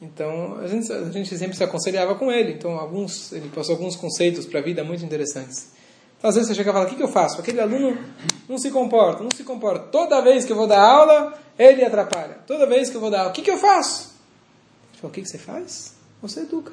Então 0.01 0.57
a 0.57 0.67
gente, 0.67 0.91
a 0.91 1.11
gente 1.11 1.37
sempre 1.37 1.55
se 1.55 1.63
aconselhava 1.63 2.15
com 2.15 2.31
ele. 2.31 2.53
Então 2.53 2.71
alguns, 2.79 3.31
ele 3.31 3.49
passou 3.53 3.75
alguns 3.75 3.95
conceitos 3.95 4.47
para 4.47 4.59
a 4.59 4.63
vida 4.63 4.83
muito 4.83 5.05
interessantes. 5.05 5.73
Então, 6.23 6.29
às 6.29 6.35
vezes 6.35 6.47
você 6.47 6.55
chega 6.55 6.69
e 6.69 6.73
fala: 6.73 6.85
o 6.85 6.89
que, 6.89 6.95
que 6.95 7.03
eu 7.03 7.09
faço? 7.09 7.41
Aquele 7.41 7.59
aluno 7.59 7.97
não 8.47 8.57
se 8.57 8.71
comporta, 8.71 9.21
não 9.21 9.29
se 9.29 9.43
comporta. 9.43 9.87
Toda 9.91 10.21
vez 10.21 10.45
que 10.45 10.53
eu 10.53 10.55
vou 10.55 10.67
dar 10.67 10.79
aula, 10.79 11.33
ele 11.59 11.83
atrapalha. 11.83 12.37
Toda 12.47 12.65
vez 12.65 12.89
que 12.89 12.95
eu 12.95 13.01
vou 13.01 13.11
dar 13.11 13.19
aula, 13.19 13.31
o 13.31 13.33
que, 13.33 13.41
que 13.41 13.51
eu 13.51 13.57
faço? 13.57 14.13
Ele 14.93 15.01
fala, 15.01 15.11
o 15.11 15.13
que, 15.13 15.21
que 15.21 15.27
você 15.27 15.37
faz? 15.37 15.95
Você 16.21 16.39
educa. 16.39 16.71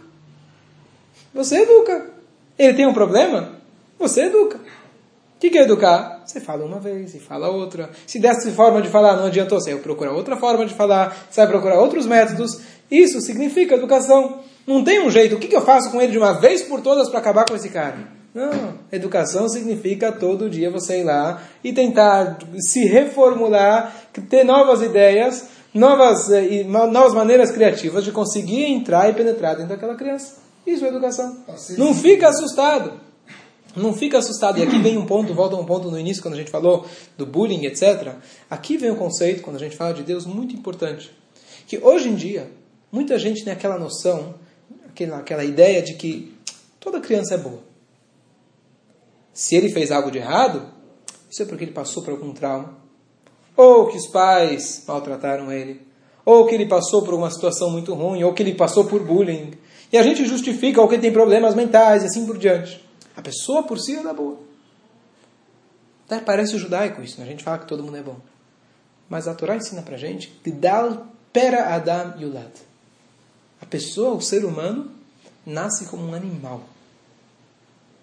Você 1.35 1.63
educa. 1.63 2.11
Ele 2.57 2.75
tem 2.75 2.87
um 2.87 2.95
problema? 2.95 3.57
Você 3.99 4.27
educa. 4.27 4.59
O 4.59 5.41
que, 5.41 5.51
que 5.51 5.59
é 5.59 5.63
educar? 5.63 6.23
Você 6.25 6.39
fala 6.39 6.65
uma 6.65 6.79
vez 6.79 7.17
e 7.17 7.19
fala 7.19 7.49
outra. 7.49 7.91
Se 8.07 8.21
dessa 8.21 8.49
forma 8.53 8.81
de 8.81 8.89
falar 8.89 9.17
não 9.17 9.27
adiantou, 9.27 9.61
você 9.61 9.73
vai 9.73 9.83
procurar 9.83 10.13
outra 10.13 10.37
forma 10.37 10.65
de 10.65 10.75
falar, 10.75 11.27
você 11.29 11.41
vai 11.41 11.49
procurar 11.49 11.81
outros 11.81 12.07
métodos. 12.07 12.61
Isso 12.89 13.21
significa 13.21 13.75
educação. 13.75 14.45
Não 14.65 14.85
tem 14.85 15.05
um 15.05 15.11
jeito. 15.11 15.35
O 15.35 15.39
que, 15.41 15.49
que 15.49 15.57
eu 15.57 15.63
faço 15.63 15.91
com 15.91 16.01
ele 16.01 16.13
de 16.13 16.19
uma 16.19 16.35
vez 16.35 16.63
por 16.63 16.81
todas 16.81 17.09
para 17.09 17.19
acabar 17.19 17.45
com 17.45 17.57
esse 17.57 17.69
cara? 17.69 18.20
Não, 18.33 18.79
educação 18.93 19.49
significa 19.49 20.13
todo 20.13 20.49
dia 20.49 20.71
você 20.71 21.01
ir 21.01 21.05
lá 21.05 21.43
e 21.65 21.73
tentar 21.73 22.39
se 22.59 22.85
reformular, 22.85 23.95
ter 24.29 24.45
novas 24.45 24.83
ideias, 24.83 25.49
novas, 25.75 26.31
eh, 26.31 26.63
novas 26.65 27.13
maneiras 27.13 27.51
criativas 27.51 28.05
de 28.05 28.13
conseguir 28.13 28.65
entrar 28.67 29.11
e 29.11 29.15
penetrar 29.15 29.57
dentro 29.57 29.71
daquela 29.71 29.97
criança. 29.97 30.37
Isso 30.65 30.85
é 30.85 30.89
educação. 30.89 31.39
Não 31.77 31.93
fica 31.93 32.29
assustado. 32.29 33.01
Não 33.75 33.93
fica 33.93 34.19
assustado. 34.19 34.59
E 34.59 34.63
aqui 34.63 34.79
vem 34.79 34.99
um 34.99 35.07
ponto, 35.07 35.35
volta 35.35 35.57
um 35.57 35.65
ponto 35.65 35.91
no 35.91 35.99
início, 35.99 36.23
quando 36.23 36.35
a 36.35 36.37
gente 36.37 36.51
falou 36.51 36.87
do 37.17 37.27
bullying, 37.27 37.65
etc. 37.67 38.15
Aqui 38.49 38.77
vem 38.77 38.91
um 38.91 38.97
conceito, 38.97 39.43
quando 39.43 39.57
a 39.57 39.61
gente 39.61 39.77
fala 39.77 39.95
de 39.95 40.03
Deus, 40.03 40.27
muito 40.27 40.55
importante. 40.55 41.11
Que 41.67 41.79
hoje 41.79 42.09
em 42.09 42.15
dia, 42.15 42.51
muita 42.93 43.19
gente 43.19 43.45
tem 43.45 43.53
aquela 43.53 43.79
noção, 43.79 44.35
aquela, 44.89 45.19
aquela 45.19 45.45
ideia 45.45 45.83
de 45.83 45.95
que 45.95 46.35
toda 46.79 47.01
criança 47.01 47.35
é 47.35 47.39
boa. 47.39 47.70
Se 49.41 49.57
ele 49.57 49.71
fez 49.71 49.91
algo 49.91 50.11
de 50.11 50.19
errado, 50.19 50.69
isso 51.31 51.43
é 51.43 51.47
porque 51.47 51.65
ele 51.65 51.73
passou 51.73 52.03
por 52.03 52.11
algum 52.11 52.31
trauma. 52.31 52.77
Ou 53.57 53.87
que 53.87 53.97
os 53.97 54.07
pais 54.07 54.85
maltrataram 54.87 55.51
ele. 55.51 55.81
Ou 56.27 56.45
que 56.45 56.55
ele 56.55 56.67
passou 56.67 57.03
por 57.03 57.15
uma 57.15 57.31
situação 57.31 57.71
muito 57.71 57.95
ruim. 57.95 58.23
Ou 58.23 58.35
que 58.35 58.43
ele 58.43 58.55
passou 58.55 58.85
por 58.85 59.03
bullying. 59.03 59.53
E 59.91 59.97
a 59.97 60.03
gente 60.03 60.27
justifica 60.27 60.83
ou 60.83 60.87
que 60.87 60.99
tem 60.99 61.11
problemas 61.11 61.55
mentais 61.55 62.03
e 62.03 62.07
assim 62.07 62.27
por 62.27 62.37
diante. 62.37 62.87
A 63.17 63.23
pessoa 63.23 63.63
por 63.63 63.79
si 63.79 63.97
é 63.97 64.03
da 64.03 64.13
boa. 64.13 64.37
Até 66.05 66.21
parece 66.21 66.59
judaico 66.59 67.01
isso. 67.01 67.19
Né? 67.19 67.25
A 67.25 67.31
gente 67.31 67.43
fala 67.43 67.61
que 67.61 67.67
todo 67.67 67.83
mundo 67.83 67.97
é 67.97 68.03
bom. 68.03 68.19
Mas 69.09 69.27
a 69.27 69.35
Torá 69.35 69.57
ensina 69.57 69.81
pra 69.81 69.97
gente 69.97 70.39
Gdal 70.45 71.07
pera 71.33 71.75
Adam 71.75 72.21
yulad. 72.21 72.53
A 73.59 73.65
pessoa, 73.65 74.15
o 74.15 74.21
ser 74.21 74.45
humano, 74.45 74.91
nasce 75.47 75.87
como 75.87 76.05
um 76.05 76.13
animal 76.13 76.61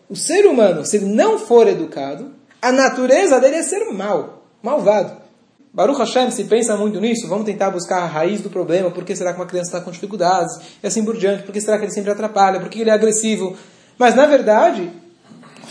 o 0.09 0.15
ser 0.15 0.45
humano, 0.45 0.85
se 0.85 0.97
ele 0.97 1.05
não 1.05 1.37
for 1.37 1.67
educado, 1.67 2.31
a 2.61 2.71
natureza 2.71 3.39
dele 3.39 3.57
é 3.57 3.63
ser 3.63 3.91
mal, 3.91 4.43
malvado. 4.63 5.27
Baruch 5.73 5.99
Hashem, 5.99 6.31
se 6.31 6.45
pensa 6.45 6.75
muito 6.75 6.99
nisso, 6.99 7.27
vamos 7.27 7.45
tentar 7.45 7.69
buscar 7.69 7.99
a 8.01 8.05
raiz 8.05 8.41
do 8.41 8.49
problema. 8.49 8.89
Por 8.89 9.03
que 9.03 9.15
será 9.15 9.31
que 9.31 9.39
uma 9.39 9.45
criança 9.45 9.69
está 9.69 9.81
com 9.81 9.91
dificuldades? 9.91 10.57
E 10.81 10.87
assim 10.87 11.05
por 11.05 11.15
diante. 11.17 11.43
Por 11.43 11.51
que 11.51 11.61
será 11.61 11.77
que 11.77 11.85
ele 11.85 11.91
sempre 11.91 12.09
atrapalha? 12.09 12.59
Por 12.59 12.69
que 12.69 12.81
ele 12.81 12.89
é 12.89 12.93
agressivo? 12.93 13.55
Mas, 13.97 14.15
na 14.15 14.25
verdade, 14.25 14.89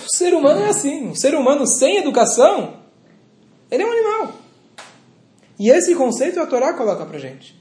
o 0.04 0.16
ser 0.16 0.32
humano 0.32 0.60
é 0.60 0.68
assim. 0.68 1.08
O 1.10 1.16
ser 1.16 1.34
humano 1.34 1.66
sem 1.66 1.96
educação, 1.96 2.74
ele 3.70 3.82
é 3.82 3.86
um 3.86 3.90
animal. 3.90 4.34
E 5.58 5.70
esse 5.70 5.94
conceito 5.94 6.38
a 6.38 6.46
Torá 6.46 6.74
coloca 6.74 7.04
para 7.04 7.18
gente. 7.18 7.58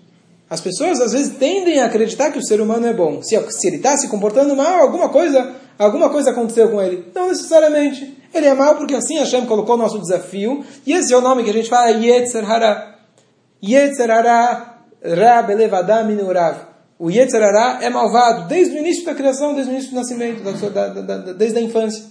As 0.47 0.61
pessoas, 0.61 1.01
às 1.01 1.13
vezes, 1.13 1.37
tendem 1.37 1.79
a 1.79 1.85
acreditar 1.85 2.31
que 2.31 2.37
o 2.37 2.45
ser 2.45 2.61
humano 2.61 2.85
é 2.85 2.93
bom. 2.93 3.23
Se, 3.23 3.39
se 3.51 3.67
ele 3.67 3.77
está 3.77 3.97
se 3.97 4.07
comportando 4.07 4.55
mal, 4.55 4.81
alguma 4.81 5.09
coisa 5.09 5.55
Alguma 5.77 6.09
coisa 6.09 6.31
aconteceu 6.31 6.69
com 6.69 6.81
ele? 6.81 7.11
Não 7.13 7.27
necessariamente. 7.27 8.17
Ele 8.33 8.45
é 8.45 8.53
mau 8.53 8.75
porque 8.75 8.95
assim 8.95 9.17
Hashem 9.17 9.45
colocou 9.45 9.75
o 9.75 9.77
nosso 9.77 9.99
desafio. 9.99 10.63
E 10.85 10.93
esse 10.93 11.13
é 11.13 11.17
o 11.17 11.21
nome 11.21 11.43
que 11.43 11.49
a 11.49 11.53
gente 11.53 11.69
fala 11.69 11.89
Yetzer 11.89 12.49
Hara. 12.49 12.95
Yetzer 13.63 14.09
Hara 14.09 14.75
Ra 15.03 15.41
Belevadam 15.41 16.05
Minurav. 16.05 16.57
O 16.97 17.09
Yetzer 17.09 17.41
Hara 17.41 17.83
é 17.83 17.89
malvado 17.89 18.47
desde 18.47 18.75
o 18.75 18.79
início 18.79 19.05
da 19.05 19.13
criação, 19.13 19.53
desde 19.53 19.71
o 19.71 19.73
início 19.73 19.91
do 19.91 19.95
nascimento, 19.95 20.43
da, 20.43 20.87
da, 20.87 21.01
da, 21.01 21.33
desde 21.33 21.59
a 21.59 21.61
infância. 21.61 22.03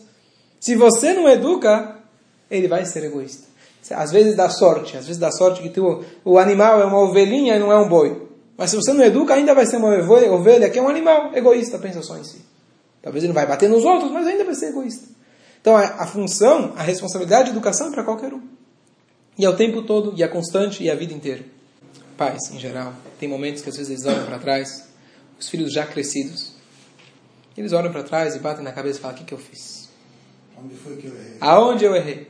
Se 0.60 0.74
você 0.76 1.12
não 1.12 1.28
educa, 1.28 1.96
ele 2.50 2.68
vai 2.68 2.84
ser 2.84 3.04
egoísta. 3.04 3.48
Às 3.90 4.10
vezes 4.12 4.34
dá 4.34 4.48
sorte, 4.48 4.96
às 4.96 5.06
vezes 5.06 5.20
dá 5.20 5.30
sorte 5.30 5.60
que 5.60 5.68
tu, 5.68 6.02
o 6.24 6.38
animal 6.38 6.80
é 6.80 6.84
uma 6.84 7.00
ovelhinha 7.00 7.56
e 7.56 7.58
não 7.58 7.70
é 7.70 7.76
um 7.76 7.88
boi. 7.88 8.28
Mas 8.56 8.70
se 8.70 8.76
você 8.76 8.92
não 8.92 9.04
educa, 9.04 9.34
ainda 9.34 9.54
vai 9.54 9.66
ser 9.66 9.76
uma 9.76 9.90
ovelha 9.98 10.70
que 10.70 10.78
é 10.78 10.82
um 10.82 10.88
animal 10.88 11.32
egoísta, 11.34 11.78
pensa 11.78 12.00
só 12.00 12.16
em 12.16 12.24
si. 12.24 12.53
Talvez 13.04 13.22
ele 13.22 13.34
não 13.34 13.34
vai 13.34 13.46
bater 13.46 13.68
nos 13.68 13.84
outros, 13.84 14.10
mas 14.10 14.26
ainda 14.26 14.44
vai 14.44 14.54
ser 14.54 14.70
egoísta. 14.70 15.06
Então 15.60 15.76
a, 15.76 15.82
a 15.82 16.06
função, 16.06 16.72
a 16.74 16.82
responsabilidade 16.82 17.44
de 17.44 17.50
educação 17.50 17.88
é 17.88 17.90
para 17.90 18.02
qualquer 18.02 18.32
um. 18.32 18.40
E 19.38 19.44
é 19.44 19.48
o 19.48 19.54
tempo 19.54 19.82
todo, 19.82 20.14
e 20.16 20.22
é 20.22 20.28
constante, 20.28 20.82
e 20.82 20.88
é 20.88 20.92
a 20.92 20.94
vida 20.94 21.12
inteira. 21.12 21.44
Pais, 22.16 22.50
em 22.50 22.58
geral, 22.58 22.94
tem 23.20 23.28
momentos 23.28 23.60
que 23.60 23.68
às 23.68 23.76
vezes 23.76 23.90
eles 23.90 24.06
olham 24.06 24.24
para 24.24 24.38
trás, 24.38 24.88
os 25.38 25.50
filhos 25.50 25.70
já 25.70 25.84
crescidos, 25.84 26.54
eles 27.58 27.72
olham 27.74 27.92
para 27.92 28.02
trás 28.02 28.34
e 28.34 28.38
batem 28.38 28.64
na 28.64 28.72
cabeça 28.72 28.98
e 28.98 29.02
falam: 29.02 29.16
O 29.16 29.18
que, 29.18 29.24
que 29.26 29.34
eu 29.34 29.38
fiz? 29.38 29.90
Onde 30.56 30.74
foi 30.74 30.96
que 30.96 31.06
eu 31.06 31.14
errei? 31.14 31.36
Aonde 31.40 31.84
eu 31.84 31.94
errei? 31.94 32.28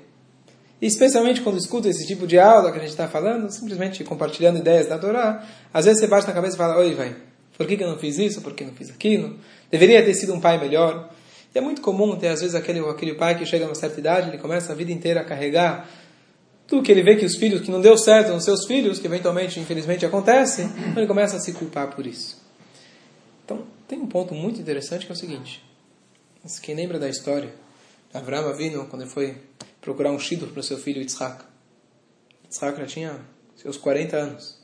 E 0.82 0.86
especialmente 0.86 1.40
quando 1.40 1.56
escuta 1.56 1.88
esse 1.88 2.04
tipo 2.04 2.26
de 2.26 2.36
aula 2.36 2.72
que 2.72 2.78
a 2.78 2.80
gente 2.80 2.90
está 2.90 3.06
falando, 3.06 3.48
simplesmente 3.50 4.02
compartilhando 4.02 4.58
ideias 4.58 4.88
da 4.88 4.98
Torá, 4.98 5.46
às 5.72 5.84
vezes 5.84 6.00
você 6.00 6.08
bate 6.08 6.26
na 6.26 6.32
cabeça 6.32 6.54
e 6.54 6.58
fala: 6.58 6.78
Oi, 6.78 6.94
vai, 6.94 7.14
por 7.56 7.66
que, 7.66 7.76
que 7.76 7.84
eu 7.84 7.88
não 7.88 7.98
fiz 7.98 8.18
isso? 8.18 8.40
Por 8.40 8.54
que 8.54 8.64
eu 8.64 8.68
não 8.68 8.74
fiz 8.74 8.90
aquilo? 8.90 9.38
Deveria 9.74 10.04
ter 10.04 10.14
sido 10.14 10.32
um 10.32 10.38
pai 10.38 10.56
melhor. 10.56 11.10
E 11.52 11.58
é 11.58 11.60
muito 11.60 11.82
comum 11.82 12.14
ter, 12.14 12.28
às 12.28 12.40
vezes, 12.40 12.54
aquele, 12.54 12.78
aquele 12.78 13.14
pai 13.14 13.36
que 13.36 13.44
chega 13.44 13.64
a 13.64 13.68
uma 13.68 13.74
certa 13.74 13.98
idade, 13.98 14.28
ele 14.28 14.38
começa 14.38 14.70
a 14.72 14.76
vida 14.76 14.92
inteira 14.92 15.20
a 15.20 15.24
carregar 15.24 15.90
tudo 16.64 16.80
que 16.80 16.92
ele 16.92 17.02
vê 17.02 17.16
que 17.16 17.26
os 17.26 17.34
filhos, 17.34 17.60
que 17.60 17.72
não 17.72 17.80
deu 17.80 17.98
certo 17.98 18.32
nos 18.32 18.44
seus 18.44 18.66
filhos, 18.66 19.00
que 19.00 19.06
eventualmente, 19.08 19.58
infelizmente, 19.58 20.06
acontece, 20.06 20.62
então 20.62 20.98
ele 20.98 21.08
começa 21.08 21.36
a 21.38 21.40
se 21.40 21.52
culpar 21.54 21.92
por 21.92 22.06
isso. 22.06 22.40
Então, 23.44 23.64
tem 23.88 23.98
um 23.98 24.06
ponto 24.06 24.32
muito 24.32 24.60
interessante 24.60 25.06
que 25.06 25.10
é 25.10 25.14
o 25.14 25.18
seguinte. 25.18 25.60
Quem 26.62 26.76
lembra 26.76 27.00
da 27.00 27.08
história? 27.08 27.52
Avraham 28.12 28.48
Avinu, 28.48 28.86
quando 28.86 29.02
ele 29.02 29.10
foi 29.10 29.36
procurar 29.80 30.12
um 30.12 30.20
shidur 30.20 30.50
para 30.50 30.60
o 30.60 30.62
seu 30.62 30.78
filho 30.78 31.00
Yitzhak. 31.00 31.44
Yitzhak 32.44 32.78
já 32.78 32.86
tinha 32.86 33.20
seus 33.56 33.76
40 33.76 34.16
anos. 34.16 34.63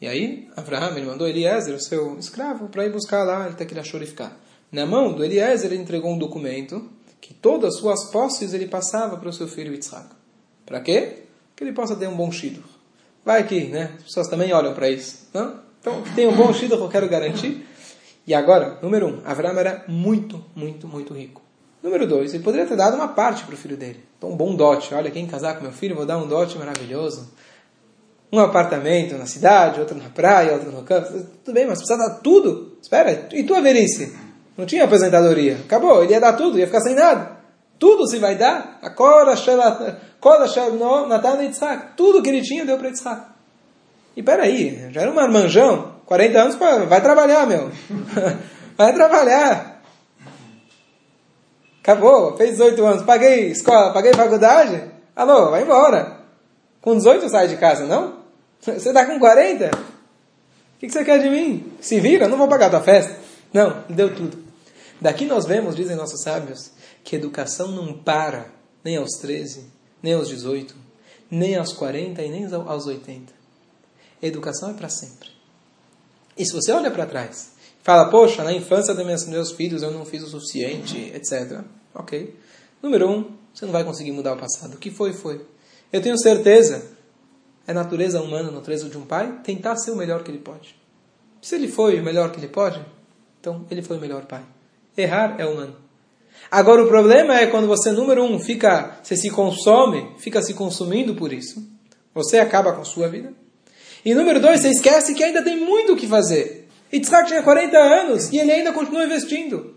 E 0.00 0.06
aí, 0.06 0.48
Avraham, 0.56 0.96
ele 0.96 1.06
mandou 1.06 1.26
Eliezer, 1.26 1.74
o 1.74 1.80
seu 1.80 2.18
escravo, 2.18 2.68
para 2.68 2.84
ir 2.84 2.92
buscar 2.92 3.24
lá, 3.24 3.46
ele 3.46 3.54
tem 3.54 3.66
que 3.66 3.74
ir 3.74 3.84
chorificar. 3.84 4.36
Na 4.70 4.84
mão 4.84 5.12
do 5.12 5.24
Eliezer, 5.24 5.72
ele 5.72 5.80
entregou 5.80 6.12
um 6.12 6.18
documento 6.18 6.90
que 7.20 7.32
todas 7.32 7.74
as 7.74 7.80
suas 7.80 8.10
posses 8.10 8.52
ele 8.52 8.66
passava 8.66 9.16
para 9.16 9.28
o 9.28 9.32
seu 9.32 9.48
filho 9.48 9.72
Yitzhak. 9.72 10.08
Para 10.66 10.80
quê? 10.80 11.22
Que 11.54 11.64
ele 11.64 11.72
possa 11.72 11.96
ter 11.96 12.08
um 12.08 12.16
bom 12.16 12.30
shidur. 12.30 12.64
Vai 13.24 13.46
que, 13.46 13.64
né? 13.64 13.94
As 13.96 14.04
pessoas 14.04 14.28
também 14.28 14.52
olham 14.52 14.74
para 14.74 14.88
isso. 14.88 15.28
Não? 15.32 15.60
Então, 15.80 16.02
tem 16.14 16.26
um 16.26 16.36
bom 16.36 16.52
que 16.52 16.70
eu 16.70 16.88
quero 16.88 17.08
garantir. 17.08 17.66
E 18.26 18.34
agora, 18.34 18.78
número 18.82 19.06
um, 19.06 19.22
Avram 19.24 19.58
era 19.58 19.84
muito, 19.88 20.44
muito, 20.54 20.86
muito 20.86 21.14
rico. 21.14 21.40
Número 21.82 22.06
dois, 22.06 22.34
ele 22.34 22.42
poderia 22.42 22.66
ter 22.66 22.76
dado 22.76 22.96
uma 22.96 23.08
parte 23.08 23.44
para 23.44 23.54
o 23.54 23.56
filho 23.56 23.76
dele. 23.76 24.00
Então, 24.18 24.30
um 24.30 24.36
bom 24.36 24.54
dote. 24.54 24.92
Olha, 24.92 25.10
quem 25.10 25.26
casar 25.26 25.54
com 25.56 25.62
meu 25.62 25.72
filho, 25.72 25.94
vou 25.94 26.04
dar 26.04 26.18
um 26.18 26.26
dote 26.26 26.58
maravilhoso. 26.58 27.30
Um 28.32 28.40
apartamento 28.40 29.16
na 29.16 29.26
cidade, 29.26 29.80
outro 29.80 29.96
na 29.96 30.08
praia, 30.08 30.52
outro 30.52 30.72
no 30.72 30.82
campo. 30.82 31.12
Tudo 31.44 31.54
bem, 31.54 31.66
mas 31.66 31.78
precisa 31.78 31.98
dar 31.98 32.16
tudo. 32.16 32.76
Espera, 32.82 33.28
e 33.32 33.44
tua 33.44 33.60
velhice? 33.60 34.16
Não 34.56 34.66
tinha 34.66 34.84
aposentadoria. 34.84 35.58
Acabou, 35.64 36.02
ele 36.02 36.12
ia 36.12 36.20
dar 36.20 36.32
tudo, 36.32 36.58
ia 36.58 36.66
ficar 36.66 36.80
sem 36.80 36.94
nada. 36.94 37.36
Tudo 37.78 38.06
se 38.06 38.18
vai 38.18 38.36
dar. 38.36 38.78
A. 38.82 38.90
Tudo 41.96 42.22
que 42.22 42.30
ele 42.30 42.42
tinha 42.42 42.64
deu 42.64 42.78
para 42.78 42.88
Yitzhak. 42.88 43.22
E 44.16 44.22
peraí, 44.22 44.88
já 44.92 45.02
era 45.02 45.10
um 45.10 45.14
marmanjão. 45.14 45.94
40 46.06 46.40
anos, 46.40 46.56
vai 46.88 47.00
trabalhar, 47.02 47.46
meu. 47.46 47.70
vai 48.76 48.94
trabalhar. 48.94 49.82
Acabou, 51.82 52.36
fez 52.36 52.52
18 52.52 52.84
anos, 52.84 53.02
paguei 53.02 53.50
escola, 53.50 53.92
paguei 53.92 54.12
faculdade. 54.12 54.82
Alô, 55.14 55.50
vai 55.50 55.62
embora. 55.62 56.15
Com 56.86 56.96
18 56.96 57.28
sai 57.28 57.48
de 57.48 57.56
casa, 57.56 57.84
não? 57.84 58.20
Você 58.60 58.90
está 58.90 59.04
com 59.04 59.18
40? 59.18 59.70
O 59.76 60.78
que 60.78 60.88
você 60.88 61.04
quer 61.04 61.20
de 61.20 61.28
mim? 61.28 61.72
Se 61.80 61.98
vira, 61.98 62.28
não 62.28 62.38
vou 62.38 62.46
pagar 62.46 62.70
tua 62.70 62.80
festa. 62.80 63.18
Não, 63.52 63.82
deu 63.90 64.14
tudo. 64.14 64.38
Daqui 65.00 65.24
nós 65.24 65.46
vemos, 65.46 65.74
dizem 65.74 65.96
nossos 65.96 66.22
sábios, 66.22 66.70
que 67.02 67.16
educação 67.16 67.72
não 67.72 67.92
para 67.92 68.52
nem 68.84 68.96
aos 68.98 69.18
13, 69.20 69.64
nem 70.00 70.14
aos 70.14 70.28
18, 70.28 70.76
nem 71.28 71.56
aos 71.56 71.72
40 71.72 72.22
e 72.22 72.30
nem 72.30 72.44
aos 72.44 72.86
80. 72.86 73.32
educação 74.22 74.70
é 74.70 74.74
para 74.74 74.88
sempre. 74.88 75.28
E 76.38 76.46
se 76.46 76.52
você 76.52 76.70
olha 76.70 76.92
para 76.92 77.04
trás, 77.04 77.50
fala, 77.82 78.08
poxa, 78.08 78.44
na 78.44 78.52
infância 78.52 78.94
dos 78.94 79.26
meus 79.26 79.50
filhos 79.50 79.82
eu 79.82 79.90
não 79.90 80.04
fiz 80.04 80.22
o 80.22 80.28
suficiente, 80.28 81.10
etc. 81.12 81.62
Ok. 81.92 82.32
Número 82.80 83.10
um, 83.10 83.32
você 83.52 83.66
não 83.66 83.72
vai 83.72 83.82
conseguir 83.82 84.12
mudar 84.12 84.34
o 84.34 84.38
passado. 84.38 84.74
O 84.74 84.78
que 84.78 84.92
foi, 84.92 85.12
foi. 85.12 85.44
Eu 85.92 86.02
tenho 86.02 86.18
certeza, 86.18 86.90
é 87.66 87.72
natureza 87.72 88.20
humana, 88.20 88.50
natureza 88.50 88.88
de 88.88 88.98
um 88.98 89.04
pai, 89.04 89.40
tentar 89.44 89.76
ser 89.76 89.90
o 89.90 89.96
melhor 89.96 90.22
que 90.22 90.30
ele 90.30 90.38
pode. 90.38 90.74
Se 91.40 91.54
ele 91.54 91.68
foi 91.68 92.00
o 92.00 92.02
melhor 92.02 92.32
que 92.32 92.40
ele 92.40 92.48
pode, 92.48 92.84
então 93.40 93.64
ele 93.70 93.82
foi 93.82 93.96
o 93.96 94.00
melhor 94.00 94.24
pai. 94.26 94.42
Errar 94.96 95.36
é 95.38 95.46
humano. 95.46 95.76
Agora 96.50 96.82
o 96.82 96.88
problema 96.88 97.38
é 97.38 97.46
quando 97.46 97.66
você, 97.66 97.92
número 97.92 98.24
um, 98.24 98.38
fica, 98.38 98.98
você 99.02 99.16
se 99.16 99.30
consome, 99.30 100.14
fica 100.18 100.42
se 100.42 100.54
consumindo 100.54 101.14
por 101.14 101.32
isso. 101.32 101.66
Você 102.14 102.38
acaba 102.38 102.72
com 102.72 102.82
a 102.82 102.84
sua 102.84 103.08
vida. 103.08 103.32
E 104.04 104.14
número 104.14 104.40
dois, 104.40 104.60
você 104.60 104.70
esquece 104.70 105.14
que 105.14 105.22
ainda 105.22 105.42
tem 105.42 105.56
muito 105.56 105.92
o 105.92 105.96
que 105.96 106.06
fazer. 106.06 106.68
Yitzhak 106.92 107.28
tinha 107.28 107.42
40 107.42 107.76
anos 107.76 108.32
e 108.32 108.38
ele 108.38 108.52
ainda 108.52 108.72
continua 108.72 109.04
investindo. 109.04 109.75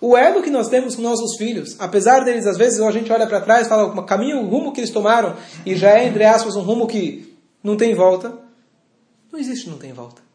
O 0.00 0.16
elo 0.16 0.42
que 0.42 0.50
nós 0.50 0.68
temos 0.68 0.94
com 0.94 1.02
nossos 1.02 1.36
filhos, 1.36 1.76
apesar 1.78 2.24
deles, 2.24 2.46
às 2.46 2.56
vezes, 2.56 2.80
a 2.80 2.90
gente 2.90 3.12
olha 3.12 3.26
para 3.26 3.40
trás 3.40 3.66
e 3.66 3.68
fala 3.68 3.84
o 3.84 4.02
caminho, 4.04 4.40
o 4.40 4.48
rumo 4.48 4.72
que 4.72 4.80
eles 4.80 4.90
tomaram, 4.90 5.34
e 5.66 5.74
já 5.74 5.98
é, 5.98 6.06
entre 6.06 6.24
aspas, 6.24 6.54
um 6.56 6.62
rumo 6.62 6.86
que 6.86 7.36
não 7.62 7.76
tem 7.76 7.94
volta. 7.94 8.32
Não 9.32 9.38
existe 9.38 9.68
não 9.68 9.76
tem 9.76 9.92
volta 9.92 10.28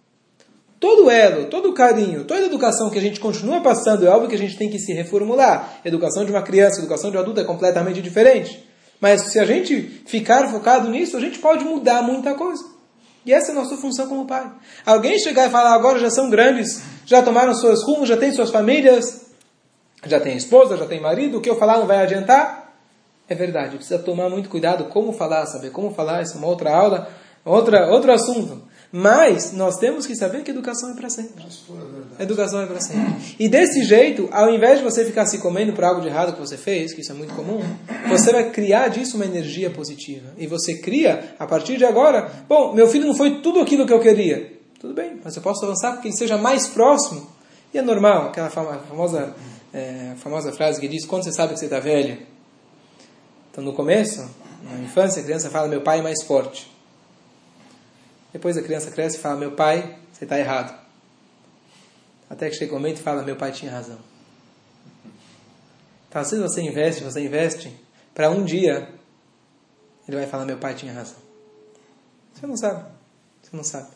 todo 0.84 1.10
elo, 1.10 1.46
todo 1.46 1.72
carinho, 1.72 2.26
toda 2.26 2.42
educação 2.42 2.90
que 2.90 3.00
a 3.00 3.02
gente 3.02 3.18
continua 3.18 3.62
passando, 3.62 4.06
é 4.06 4.10
algo 4.10 4.28
que 4.28 4.36
a 4.36 4.38
gente 4.38 4.58
tem 4.58 4.70
que 4.70 4.78
se 4.78 4.92
reformular. 4.92 5.80
Educação 5.86 6.26
de 6.26 6.32
uma 6.32 6.42
criança, 6.42 6.82
educação 6.82 7.10
de 7.10 7.16
um 7.16 7.22
adulto 7.22 7.40
é 7.40 7.46
completamente 7.46 8.02
diferente. 8.02 8.68
Mas 9.00 9.32
se 9.32 9.40
a 9.40 9.46
gente 9.46 9.82
ficar 10.06 10.50
focado 10.52 10.90
nisso, 10.90 11.16
a 11.16 11.22
gente 11.22 11.40
pode 11.40 11.64
mudar 11.64 12.02
muita 12.02 12.34
coisa. 12.34 12.62
E 13.26 13.32
essa 13.32 13.52
é 13.52 13.52
a 13.54 13.56
nossa 13.56 13.78
função 13.78 14.10
como 14.10 14.28
pai. 14.28 14.46
Alguém 14.86 15.18
chegar 15.20 15.48
e 15.48 15.50
falar, 15.50 15.74
agora 15.74 15.98
já 16.00 16.10
são 16.10 16.30
grandes, 16.30 16.82
já 17.06 17.22
tomaram 17.22 17.56
seus 17.56 17.82
rumos, 17.86 18.10
já 18.10 18.18
têm 18.18 18.34
suas 18.34 18.50
famílias, 18.50 19.23
já 20.06 20.20
tem 20.20 20.36
esposa, 20.36 20.78
já 20.78 20.86
tem 20.86 21.00
marido, 21.00 21.38
o 21.38 21.42
que 21.42 21.50
eu 21.50 21.58
falar 21.58 21.80
não 21.80 21.88
vai 21.88 21.98
adiantar? 21.98 22.74
É 23.28 23.36
verdade, 23.36 23.78
precisa 23.78 24.00
tomar 24.00 24.30
muito 24.30 24.50
cuidado 24.50 24.86
como 24.86 25.14
falar, 25.14 25.46
saber 25.46 25.72
como 25.72 25.92
falar, 25.92 26.22
isso 26.22 26.36
é 26.36 26.38
uma 26.38 26.48
outra 26.48 26.76
aula, 26.76 27.10
outra, 27.46 27.90
outro 27.90 28.12
assunto. 28.12 28.62
Mas 28.96 29.54
nós 29.54 29.78
temos 29.78 30.06
que 30.06 30.16
saber 30.16 30.44
que 30.44 30.52
educação 30.52 30.92
é 30.92 30.94
para 30.94 31.10
sempre. 31.10 31.44
Educação 32.20 32.62
é 32.62 32.68
para 32.68 32.80
sempre. 32.80 33.36
E 33.40 33.50
desse 33.50 33.84
jeito, 33.86 34.30
ao 34.32 34.54
invés 34.54 34.78
de 34.78 34.84
você 34.84 35.04
ficar 35.04 35.26
se 35.26 35.40
comendo 35.40 35.74
por 35.74 35.84
algo 35.84 36.00
de 36.00 36.10
errado 36.10 36.34
que 36.34 36.40
você 36.40 36.58
fez, 36.58 36.94
que 36.94 37.02
isso 37.02 37.12
é 37.12 37.16
muito 37.16 37.34
comum, 37.34 37.60
você 38.08 38.32
vai 38.32 38.52
criar 38.52 38.90
disso 38.90 39.16
uma 39.16 39.26
energia 39.26 39.72
positiva. 39.72 40.30
E 40.38 40.46
você 40.46 40.78
cria, 40.78 41.34
a 41.40 41.48
partir 41.48 41.76
de 41.76 41.86
agora, 41.86 42.30
bom, 42.48 42.72
meu 42.74 42.88
filho 42.88 43.08
não 43.08 43.16
foi 43.16 43.42
tudo 43.42 43.62
aquilo 43.62 43.88
que 43.88 43.94
eu 43.94 44.00
queria. 44.00 44.54
Tudo 44.80 44.94
bem, 44.94 45.20
mas 45.24 45.36
eu 45.36 45.42
posso 45.42 45.66
avançar 45.66 45.94
porque 45.94 46.10
ele 46.10 46.16
seja 46.16 46.38
mais 46.38 46.68
próximo. 46.68 47.28
E 47.74 47.78
é 47.78 47.82
normal, 47.82 48.28
aquela 48.28 48.50
famosa, 48.50 49.36
é, 49.74 50.14
famosa 50.18 50.52
frase 50.52 50.80
que 50.80 50.88
diz, 50.88 51.06
quando 51.06 51.24
você 51.24 51.32
sabe 51.32 51.54
que 51.54 51.60
você 51.60 51.66
está 51.66 51.80
velho? 51.80 52.22
Então, 53.52 53.64
no 53.64 53.74
começo, 53.74 54.30
na 54.64 54.80
infância, 54.80 55.22
a 55.22 55.26
criança 55.26 55.50
fala, 55.50 55.68
meu 55.68 55.82
pai 55.82 56.00
é 56.00 56.02
mais 56.02 56.22
forte. 56.24 56.74
Depois 58.34 58.58
a 58.58 58.64
criança 58.64 58.90
cresce 58.90 59.18
e 59.18 59.20
fala: 59.20 59.40
Meu 59.40 59.52
pai, 59.52 60.00
você 60.12 60.24
está 60.24 60.40
errado. 60.40 60.76
Até 62.28 62.50
que 62.50 62.56
chega 62.56 62.74
o 62.74 62.76
um 62.76 62.80
momento 62.80 62.98
e 62.98 63.04
fala: 63.04 63.22
Meu 63.22 63.36
pai 63.36 63.52
tinha 63.52 63.72
razão. 63.72 64.00
Então, 66.10 66.20
às 66.20 66.32
vezes 66.32 66.44
você 66.44 66.62
investe, 66.62 67.04
você 67.04 67.24
investe, 67.24 67.72
para 68.14 68.32
um 68.32 68.44
dia 68.44 68.90
ele 70.08 70.18
vai 70.18 70.26
falar: 70.26 70.46
Meu 70.46 70.58
pai 70.58 70.74
tinha 70.74 70.92
razão. 70.92 71.18
Você 72.34 72.48
não 72.48 72.58
sabe. 72.58 72.84
Você 73.44 73.56
não 73.56 73.64
sabe. 73.64 73.90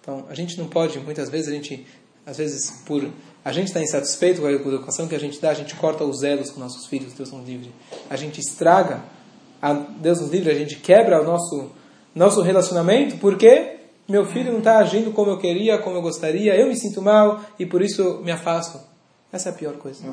Então, 0.00 0.26
a 0.28 0.34
gente 0.34 0.56
não 0.56 0.68
pode, 0.68 1.00
muitas 1.00 1.28
vezes, 1.28 1.48
a 1.48 1.52
gente, 1.52 1.84
às 2.26 2.38
vezes, 2.38 2.82
por 2.86 3.08
a 3.44 3.52
gente 3.52 3.68
está 3.68 3.80
insatisfeito 3.80 4.40
com 4.40 4.46
a 4.46 4.52
educação 4.52 5.06
que 5.06 5.14
a 5.14 5.20
gente 5.20 5.40
dá, 5.40 5.50
a 5.50 5.54
gente 5.54 5.74
corta 5.74 6.02
os 6.02 6.22
elos 6.22 6.50
com 6.50 6.60
nossos 6.60 6.86
filhos, 6.86 7.12
Deus 7.12 7.30
nos 7.30 7.46
livre. 7.46 7.70
A 8.08 8.16
gente 8.16 8.40
estraga, 8.40 9.02
a 9.60 9.74
Deus 9.74 10.20
nos 10.20 10.30
livre, 10.30 10.50
a 10.50 10.54
gente 10.54 10.76
quebra 10.76 11.20
o 11.20 11.24
nosso 11.24 11.70
nosso 12.14 12.40
relacionamento 12.42 13.16
porque 13.16 13.76
meu 14.08 14.24
filho 14.24 14.52
não 14.52 14.58
está 14.58 14.78
agindo 14.78 15.10
como 15.10 15.32
eu 15.32 15.38
queria, 15.38 15.78
como 15.78 15.96
eu 15.96 16.02
gostaria, 16.02 16.54
eu 16.54 16.68
me 16.68 16.76
sinto 16.76 17.02
mal 17.02 17.42
e 17.58 17.66
por 17.66 17.82
isso 17.82 18.20
me 18.22 18.30
afasto. 18.30 18.78
Essa 19.32 19.48
é 19.48 19.52
a 19.52 19.54
pior 19.54 19.74
coisa. 19.74 20.04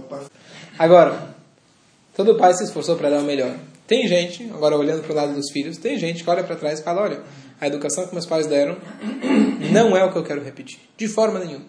Agora, 0.79 1.35
todo 2.15 2.35
pai 2.37 2.53
se 2.53 2.63
esforçou 2.63 2.95
para 2.95 3.09
dar 3.09 3.19
o 3.19 3.23
melhor. 3.23 3.55
Tem 3.85 4.07
gente, 4.07 4.49
agora 4.53 4.75
olhando 4.75 5.03
para 5.03 5.11
o 5.11 5.15
lado 5.15 5.33
dos 5.33 5.51
filhos, 5.51 5.77
tem 5.77 5.99
gente 5.99 6.23
que 6.23 6.29
olha 6.29 6.43
para 6.43 6.55
trás 6.55 6.79
e 6.79 6.83
fala: 6.83 7.01
olha, 7.01 7.21
a 7.59 7.67
educação 7.67 8.07
que 8.07 8.13
meus 8.13 8.25
pais 8.25 8.47
deram 8.47 8.77
não 9.71 9.95
é 9.95 10.03
o 10.03 10.11
que 10.11 10.17
eu 10.17 10.23
quero 10.23 10.43
repetir, 10.43 10.79
de 10.97 11.07
forma 11.07 11.39
nenhuma. 11.39 11.65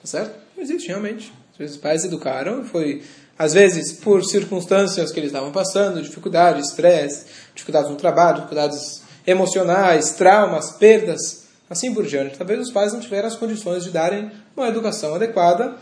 Tá 0.00 0.06
certo? 0.06 0.38
Existe, 0.58 0.88
realmente. 0.88 1.32
Os 1.58 1.76
pais 1.76 2.04
educaram, 2.04 2.64
foi 2.64 3.02
às 3.38 3.52
vezes 3.52 3.92
por 3.92 4.24
circunstâncias 4.24 5.10
que 5.12 5.20
eles 5.20 5.30
estavam 5.30 5.52
passando, 5.52 6.02
dificuldades, 6.02 6.68
estresse, 6.68 7.26
dificuldades 7.54 7.90
no 7.90 7.96
trabalho, 7.96 8.36
dificuldades 8.36 9.02
emocionais, 9.26 10.12
traumas, 10.12 10.72
perdas, 10.72 11.48
assim 11.68 11.92
por 11.94 12.06
diante. 12.06 12.38
Talvez 12.38 12.60
os 12.60 12.72
pais 12.72 12.92
não 12.92 13.00
tiveram 13.00 13.28
as 13.28 13.36
condições 13.36 13.84
de 13.84 13.90
darem 13.90 14.30
uma 14.56 14.68
educação 14.68 15.14
adequada 15.14 15.76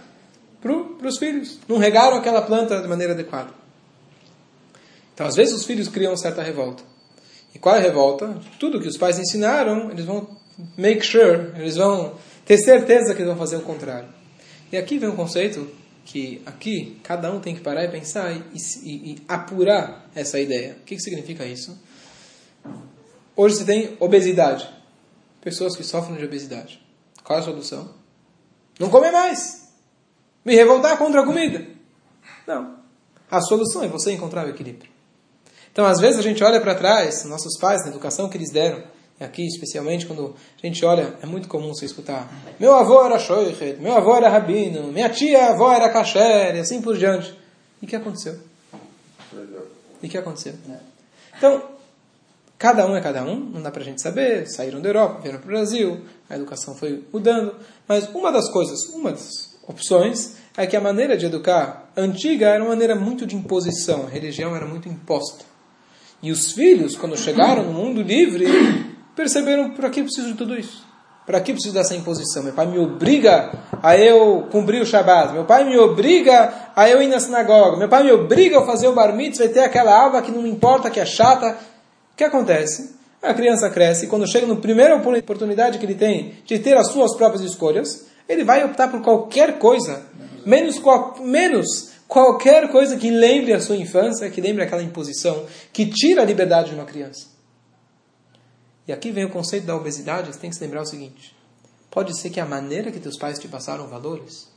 para 0.61 1.09
os 1.09 1.19
filhos. 1.19 1.59
Não 1.69 1.79
regaram 1.79 2.17
aquela 2.17 2.43
planta 2.43 2.81
de 2.81 2.89
maneira 2.89 3.13
adequada. 3.13 3.51
Então, 5.15 5.27
às 5.27 5.35
vezes, 5.35 5.55
os 5.55 5.65
filhos 5.65 5.89
criam 5.89 6.17
certa 6.17 6.43
revolta. 6.43 6.83
E 7.55 7.59
qual 7.59 7.75
é 7.75 7.79
a 7.79 7.83
revolta? 7.83 8.37
Tudo 8.61 8.81
que 8.81 8.89
os 8.89 8.97
pais 8.97 9.19
ensinaram, 9.19 9.91
eles 9.91 10.05
vão 10.05 10.29
make 10.77 11.05
sure, 11.05 11.53
eles 11.57 11.77
vão 11.77 12.15
ter 12.49 12.57
certeza 12.57 13.15
que 13.15 13.21
eles 13.21 13.29
vão 13.29 13.37
fazer 13.37 13.57
o 13.57 13.61
contrário. 13.61 14.09
E 14.73 14.79
aqui 14.79 14.99
vem 14.99 15.11
um 15.11 15.15
conceito 15.15 15.71
que 16.07 16.41
aqui 16.47 16.99
cada 17.03 17.31
um 17.31 17.41
tem 17.41 17.55
que 17.55 17.61
parar 17.61 17.85
e 17.85 17.89
pensar 17.89 18.33
e, 18.33 18.43
e, 18.83 19.13
e 19.13 19.23
apurar 19.29 20.09
essa 20.15 20.41
ideia. 20.41 20.79
O 20.81 20.85
que, 20.85 20.97
que 20.97 21.03
significa 21.03 21.45
isso? 21.45 21.79
Hoje 23.37 23.57
você 23.57 23.65
tem 23.67 23.97
obesidade. 24.01 24.67
Pessoas 25.43 25.77
que 25.77 25.85
sofrem 25.85 26.17
de 26.17 26.25
obesidade. 26.25 26.83
Qual 27.23 27.39
é 27.39 27.43
a 27.43 27.45
solução? 27.45 27.91
Não 28.81 28.89
comer 28.89 29.13
mais. 29.13 29.69
Me 30.43 30.55
revoltar 30.55 30.97
contra 30.97 31.21
a 31.21 31.27
comida. 31.27 31.67
Não. 32.47 32.79
A 33.31 33.43
solução 33.43 33.85
é 33.85 33.89
você 33.89 34.11
encontrar 34.13 34.47
o 34.47 34.49
equilíbrio. 34.49 34.91
Então, 35.71 35.85
às 35.85 36.01
vezes, 36.01 36.19
a 36.19 36.23
gente 36.23 36.43
olha 36.43 36.63
para 36.63 36.75
trás, 36.75 37.25
nossos 37.25 37.59
pais, 37.61 37.83
na 37.83 37.91
educação 37.91 38.31
que 38.31 38.39
eles 38.39 38.51
deram, 38.51 38.83
aqui 39.21 39.47
especialmente 39.47 40.07
quando 40.07 40.35
a 40.63 40.67
gente 40.67 40.85
olha, 40.85 41.15
é 41.23 41.27
muito 41.27 41.49
comum 41.49 41.75
você 41.75 41.85
escutar: 41.85 42.31
meu 42.59 42.75
avô 42.75 43.05
era 43.05 43.19
shoichet, 43.19 43.81
meu 43.81 43.95
avô 43.95 44.17
era 44.17 44.29
rabino, 44.29 44.93
minha 44.93 45.09
tia 45.09 45.51
avó 45.51 45.73
era 45.73 45.89
kasher, 45.91 46.57
e 46.57 46.61
assim 46.61 46.81
por 46.81 46.97
diante. 46.97 47.37
E 47.83 47.87
o 47.87 47.89
que 47.89 47.97
aconteceu? 47.97 48.39
E 50.03 50.07
o 50.07 50.11
que 50.11 50.19
aconteceu? 50.19 50.55
Então, 51.37 51.63
cada 52.59 52.87
um 52.87 52.97
é 52.97 53.01
cada 53.01 53.23
um, 53.25 53.39
não 53.39 53.63
dá 53.63 53.71
para 53.71 53.83
a 53.83 53.85
gente 53.85 54.03
saber. 54.03 54.49
Saíram 54.49 54.81
da 54.81 54.89
Europa, 54.89 55.21
vieram 55.21 55.39
para 55.39 55.47
o 55.47 55.51
Brasil, 55.51 56.01
a 56.29 56.37
educação 56.37 56.75
foi 56.75 57.05
mudando. 57.13 57.55
Mas 57.87 58.09
uma 58.09 58.33
das 58.33 58.51
coisas, 58.51 58.89
uma 58.89 59.13
das 59.13 59.57
opções, 59.67 60.37
é 60.57 60.67
que 60.67 60.77
a 60.77 60.81
maneira 60.81 61.17
de 61.17 61.27
educar 61.27 61.91
antiga 61.97 62.49
era 62.49 62.63
uma 62.63 62.71
maneira 62.71 62.97
muito 62.97 63.27
de 63.27 63.37
imposição, 63.37 64.07
a 64.07 64.09
religião 64.09 64.57
era 64.57 64.67
muito 64.67 64.89
imposta. 64.89 65.45
E 66.21 66.33
os 66.33 66.51
filhos, 66.53 66.97
quando 66.97 67.17
chegaram 67.17 67.63
no 67.65 67.73
mundo 67.73 68.03
livre, 68.03 68.47
perceberam 69.19 69.71
para 69.71 69.91
que 69.91 70.01
preciso 70.01 70.29
de 70.29 70.35
tudo 70.35 70.57
isso? 70.57 70.87
Para 71.27 71.41
que 71.41 71.53
preciso 71.53 71.75
dessa 71.75 71.95
imposição? 71.97 72.45
Meu 72.45 72.53
pai 72.53 72.67
me 72.67 72.79
obriga 72.79 73.53
a 73.83 73.99
eu 73.99 74.47
cumprir 74.49 74.81
o 74.81 74.87
Shabat. 74.87 75.33
Meu 75.33 75.45
pai 75.45 75.65
me 75.65 75.77
obriga 75.77 76.71
a 76.75 76.89
eu 76.89 77.03
ir 77.03 77.09
na 77.09 77.19
sinagoga. 77.19 77.77
Meu 77.77 77.89
pai 77.89 78.05
me 78.05 78.13
obriga 78.13 78.61
a 78.61 78.65
fazer 78.65 78.87
o 78.87 78.95
bar 78.95 79.13
mitzvah 79.15 79.45
e 79.45 79.49
ter 79.49 79.61
aquela 79.61 79.93
aula 79.93 80.23
que 80.23 80.31
não 80.31 80.43
me 80.43 80.49
importa, 80.49 80.89
que 80.89 81.01
é 81.01 81.05
chata. 81.05 81.59
O 82.13 82.17
que 82.17 82.23
acontece? 82.23 82.95
A 83.21 83.35
criança 83.35 83.69
cresce 83.69 84.07
e 84.07 84.09
quando 84.09 84.31
chega 84.31 84.47
na 84.47 84.55
primeira 84.55 84.95
oportunidade 84.95 85.79
que 85.79 85.85
ele 85.85 85.97
tem 85.97 86.35
de 86.47 86.61
ter 86.61 86.77
as 86.77 86.87
suas 86.93 87.17
próprias 87.17 87.43
escolhas, 87.43 88.07
ele 88.29 88.45
vai 88.45 88.65
optar 88.65 88.87
por 88.87 89.03
qualquer 89.03 89.59
coisa, 89.59 90.03
menos, 90.47 90.81
menos 91.21 91.91
qualquer 92.07 92.69
coisa 92.69 92.97
que 92.97 93.11
lembre 93.11 93.53
a 93.53 93.61
sua 93.61 93.77
infância, 93.77 94.31
que 94.31 94.41
lembre 94.41 94.63
aquela 94.63 94.83
imposição, 94.83 95.45
que 95.73 95.87
tira 95.87 96.23
a 96.23 96.25
liberdade 96.25 96.71
de 96.71 96.77
uma 96.77 96.85
criança. 96.85 97.38
E 98.89 98.93
aqui 98.93 99.13
vem 99.13 99.27
o 99.27 99.31
conceito 99.31 99.67
da 99.67 99.77
obesidade, 99.77 100.33
você 100.33 100.41
tem 100.41 100.49
que 100.49 100.57
se 100.57 100.65
lembrar 100.65 100.81
o 100.81 100.87
seguinte: 100.87 101.37
pode 101.91 102.19
ser 102.19 102.31
que 102.31 102.41
a 102.41 102.47
maneira 102.47 102.91
que 102.91 102.99
teus 102.99 103.19
pais 103.19 103.39
te 103.39 103.47
passaram 103.47 103.87
valores 103.87 104.49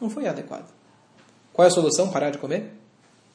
não 0.00 0.08
foi 0.08 0.28
adequada. 0.28 0.66
Qual 1.52 1.66
é 1.66 1.68
a 1.68 1.74
solução? 1.74 2.08
Parar 2.08 2.30
de 2.30 2.38
comer? 2.38 2.72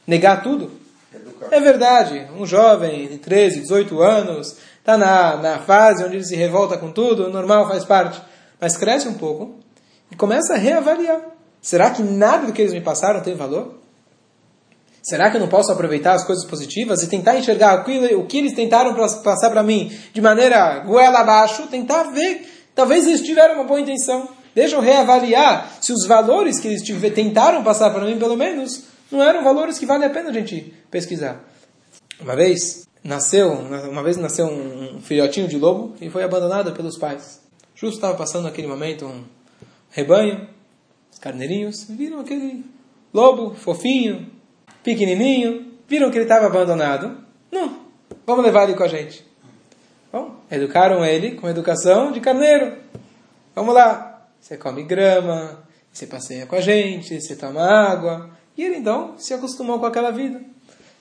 Negar 0.08 0.42
tudo? 0.42 0.72
Educar. 1.14 1.48
É 1.52 1.60
verdade, 1.60 2.28
um 2.38 2.46
jovem 2.46 3.10
de 3.10 3.18
13, 3.18 3.62
18 3.62 4.02
anos, 4.02 4.56
está 4.80 4.98
na, 4.98 5.36
na 5.38 5.60
fase 5.60 6.04
onde 6.06 6.16
ele 6.16 6.26
se 6.26 6.36
revolta 6.36 6.78
com 6.78 6.92
tudo, 6.92 7.30
normal, 7.30 7.68
faz 7.68 7.84
parte. 7.84 8.22
Mas 8.60 8.78
cresce 8.78 9.08
um 9.08 9.14
pouco 9.14 9.60
e 10.10 10.16
começa 10.16 10.54
a 10.54 10.58
reavaliar. 10.58 11.22
Será 11.62 11.92
que 11.92 12.02
nada 12.02 12.48
do 12.48 12.54
que 12.54 12.62
eles 12.62 12.74
me 12.74 12.82
passaram 12.82 13.22
tem 13.22 13.36
valor? 13.36 13.76
Será 15.08 15.32
que 15.32 15.38
eu 15.38 15.42
não 15.42 15.48
posso 15.48 15.72
aproveitar 15.72 16.16
as 16.16 16.26
coisas 16.26 16.44
positivas 16.44 17.02
e 17.02 17.08
tentar 17.08 17.38
enxergar 17.38 17.80
o 17.80 18.26
que 18.26 18.38
eles 18.38 18.52
tentaram 18.52 18.94
passar 19.24 19.50
para 19.50 19.64
mim 19.64 19.90
de 20.12 20.20
maneira 20.20 20.80
goela 20.80 21.20
abaixo? 21.20 21.66
Tentar 21.68 22.12
ver, 22.12 22.46
talvez 22.76 23.08
eles 23.08 23.22
tiveram 23.22 23.56
uma 23.56 23.64
boa 23.64 23.80
intenção. 23.80 24.28
Deixa 24.54 24.76
eu 24.76 24.82
reavaliar 24.82 25.78
se 25.80 25.94
os 25.94 26.06
valores 26.06 26.60
que 26.60 26.68
eles 26.68 26.84
tentaram 27.16 27.64
passar 27.64 27.90
para 27.92 28.04
mim, 28.04 28.20
pelo 28.20 28.36
menos, 28.36 28.84
não 29.10 29.24
eram 29.24 29.46
valores 29.46 29.80
que 29.80 29.86
vale 29.86 30.04
a 30.04 30.10
pena 30.10 30.30
a 30.30 30.34
gente 30.34 30.74
pesquisar. 30.92 31.42
Uma 32.20 32.36
vez 32.36 32.86
nasceu, 33.02 33.54
uma 33.54 34.04
vez 34.04 34.18
nasceu 34.18 34.48
um 34.48 35.00
filhotinho 35.02 35.48
de 35.48 35.58
lobo 35.58 35.96
e 36.02 36.10
foi 36.10 36.24
abandonado 36.24 36.74
pelos 36.74 36.98
pais. 36.98 37.40
Justo 37.74 37.96
estava 37.96 38.18
passando 38.18 38.44
naquele 38.44 38.68
momento 38.68 39.06
um 39.06 39.24
rebanho, 39.90 40.50
os 41.10 41.18
carneirinhos 41.18 41.86
viram 41.86 42.20
aquele 42.20 42.66
lobo 43.14 43.56
fofinho, 43.56 44.36
pequenininho, 44.88 45.70
viram 45.86 46.10
que 46.10 46.18
ele 46.18 46.24
estava 46.24 46.46
abandonado. 46.46 47.18
Não, 47.52 47.80
vamos 48.26 48.46
levar 48.46 48.64
ele 48.64 48.74
com 48.74 48.84
a 48.84 48.88
gente. 48.88 49.22
Bom, 50.14 50.36
educaram 50.50 51.04
ele 51.04 51.32
com 51.32 51.50
educação 51.50 52.14
de 52.14 52.22
carneiro. 52.22 52.78
Vamos 53.54 53.76
lá, 53.76 54.26
você 54.40 54.56
come 54.56 54.84
grama, 54.84 55.62
você 55.92 56.08
passeia 56.08 56.46
com 56.46 56.56
a 56.56 56.62
gente, 56.62 57.20
você 57.20 57.36
toma 57.36 57.62
água. 57.62 58.30
E 58.58 58.64
ele 58.64 58.78
então 58.78 59.16
se 59.18 59.34
acostumou 59.34 59.78
com 59.78 59.86
aquela 59.86 60.10
vida. 60.10 60.40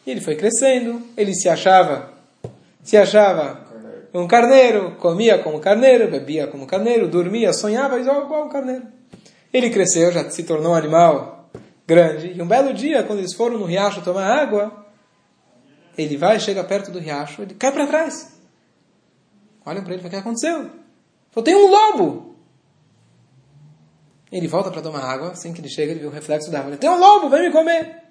E 0.04 0.10
ele 0.10 0.20
foi 0.20 0.34
crescendo, 0.34 1.00
ele 1.16 1.32
se 1.32 1.48
achava, 1.48 2.10
se 2.82 2.96
achava 2.96 3.64
um 4.12 4.26
carneiro, 4.26 4.96
comia 4.98 5.38
como 5.38 5.60
carneiro, 5.60 6.10
bebia 6.10 6.48
como 6.48 6.66
carneiro, 6.66 7.06
dormia, 7.06 7.52
sonhava 7.52 8.00
igual, 8.00 8.46
um 8.46 8.48
carneiro. 8.48 8.82
Ele 9.52 9.70
cresceu, 9.70 10.10
já 10.10 10.28
se 10.28 10.42
tornou 10.42 10.72
um 10.72 10.74
animal 10.74 11.35
grande. 11.86 12.32
E 12.32 12.42
um 12.42 12.48
belo 12.48 12.72
dia, 12.72 13.02
quando 13.02 13.20
eles 13.20 13.34
foram 13.34 13.58
no 13.58 13.64
riacho 13.64 14.02
tomar 14.02 14.26
água, 14.26 14.86
ele 15.96 16.16
vai, 16.16 16.40
chega 16.40 16.62
perto 16.64 16.90
do 16.90 16.98
riacho, 16.98 17.42
ele 17.42 17.54
cai 17.54 17.72
para 17.72 17.86
trás. 17.86 18.36
Olha 19.64 19.82
para 19.82 19.94
ele, 19.94 20.06
o 20.06 20.10
que 20.10 20.16
aconteceu? 20.16 20.70
Falou, 21.30 21.44
tem 21.44 21.54
um 21.54 21.68
lobo! 21.68 22.36
Ele 24.30 24.48
volta 24.48 24.70
para 24.70 24.82
tomar 24.82 25.02
água, 25.02 25.30
assim 25.30 25.52
que 25.52 25.60
ele 25.60 25.68
chega, 25.68 25.92
ele 25.92 26.00
vê 26.00 26.06
o 26.06 26.10
reflexo 26.10 26.50
da 26.50 26.60
água. 26.60 26.76
Tem 26.76 26.90
um 26.90 26.98
lobo, 26.98 27.28
vem 27.28 27.46
me 27.46 27.52
comer! 27.52 28.02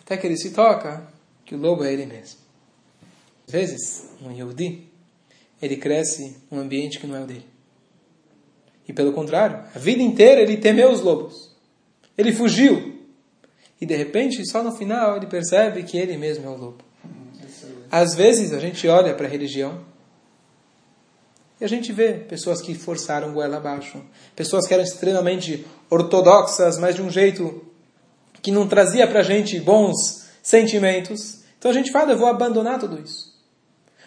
Até 0.00 0.16
que 0.16 0.26
ele 0.26 0.36
se 0.36 0.52
toca 0.52 1.06
que 1.44 1.54
o 1.54 1.58
lobo 1.58 1.84
é 1.84 1.92
ele 1.92 2.06
mesmo. 2.06 2.38
Às 3.46 3.52
vezes, 3.52 4.10
um 4.22 4.30
Yehudi, 4.32 4.88
ele 5.60 5.76
cresce 5.76 6.36
num 6.50 6.60
ambiente 6.60 6.98
que 6.98 7.06
não 7.06 7.16
é 7.16 7.22
o 7.22 7.26
dele. 7.26 7.46
E 8.88 8.92
pelo 8.92 9.12
contrário, 9.12 9.64
a 9.74 9.78
vida 9.78 10.02
inteira 10.02 10.40
ele 10.40 10.56
temeu 10.56 10.90
os 10.90 11.00
lobos. 11.00 11.55
Ele 12.16 12.32
fugiu. 12.32 12.94
E 13.80 13.86
de 13.86 13.94
repente, 13.94 14.48
só 14.48 14.62
no 14.62 14.72
final, 14.72 15.16
ele 15.16 15.26
percebe 15.26 15.82
que 15.82 15.98
ele 15.98 16.16
mesmo 16.16 16.46
é 16.46 16.48
o 16.48 16.56
lobo. 16.56 16.84
Às 17.90 18.14
vezes 18.14 18.52
a 18.52 18.58
gente 18.58 18.86
olha 18.88 19.14
para 19.14 19.26
a 19.26 19.30
religião 19.30 19.80
e 21.60 21.64
a 21.64 21.68
gente 21.68 21.92
vê 21.92 22.12
pessoas 22.14 22.60
que 22.60 22.74
forçaram 22.74 23.32
goela 23.32 23.56
abaixo, 23.56 24.02
pessoas 24.34 24.66
que 24.66 24.74
eram 24.74 24.84
extremamente 24.84 25.66
ortodoxas, 25.88 26.78
mas 26.78 26.94
de 26.94 27.02
um 27.02 27.10
jeito 27.10 27.64
que 28.42 28.50
não 28.50 28.68
trazia 28.68 29.06
para 29.06 29.20
a 29.20 29.22
gente 29.22 29.58
bons 29.60 30.26
sentimentos. 30.42 31.40
Então 31.58 31.70
a 31.70 31.74
gente 31.74 31.90
fala, 31.90 32.12
eu 32.12 32.18
vou 32.18 32.28
abandonar 32.28 32.78
tudo 32.78 33.00
isso. 33.00 33.34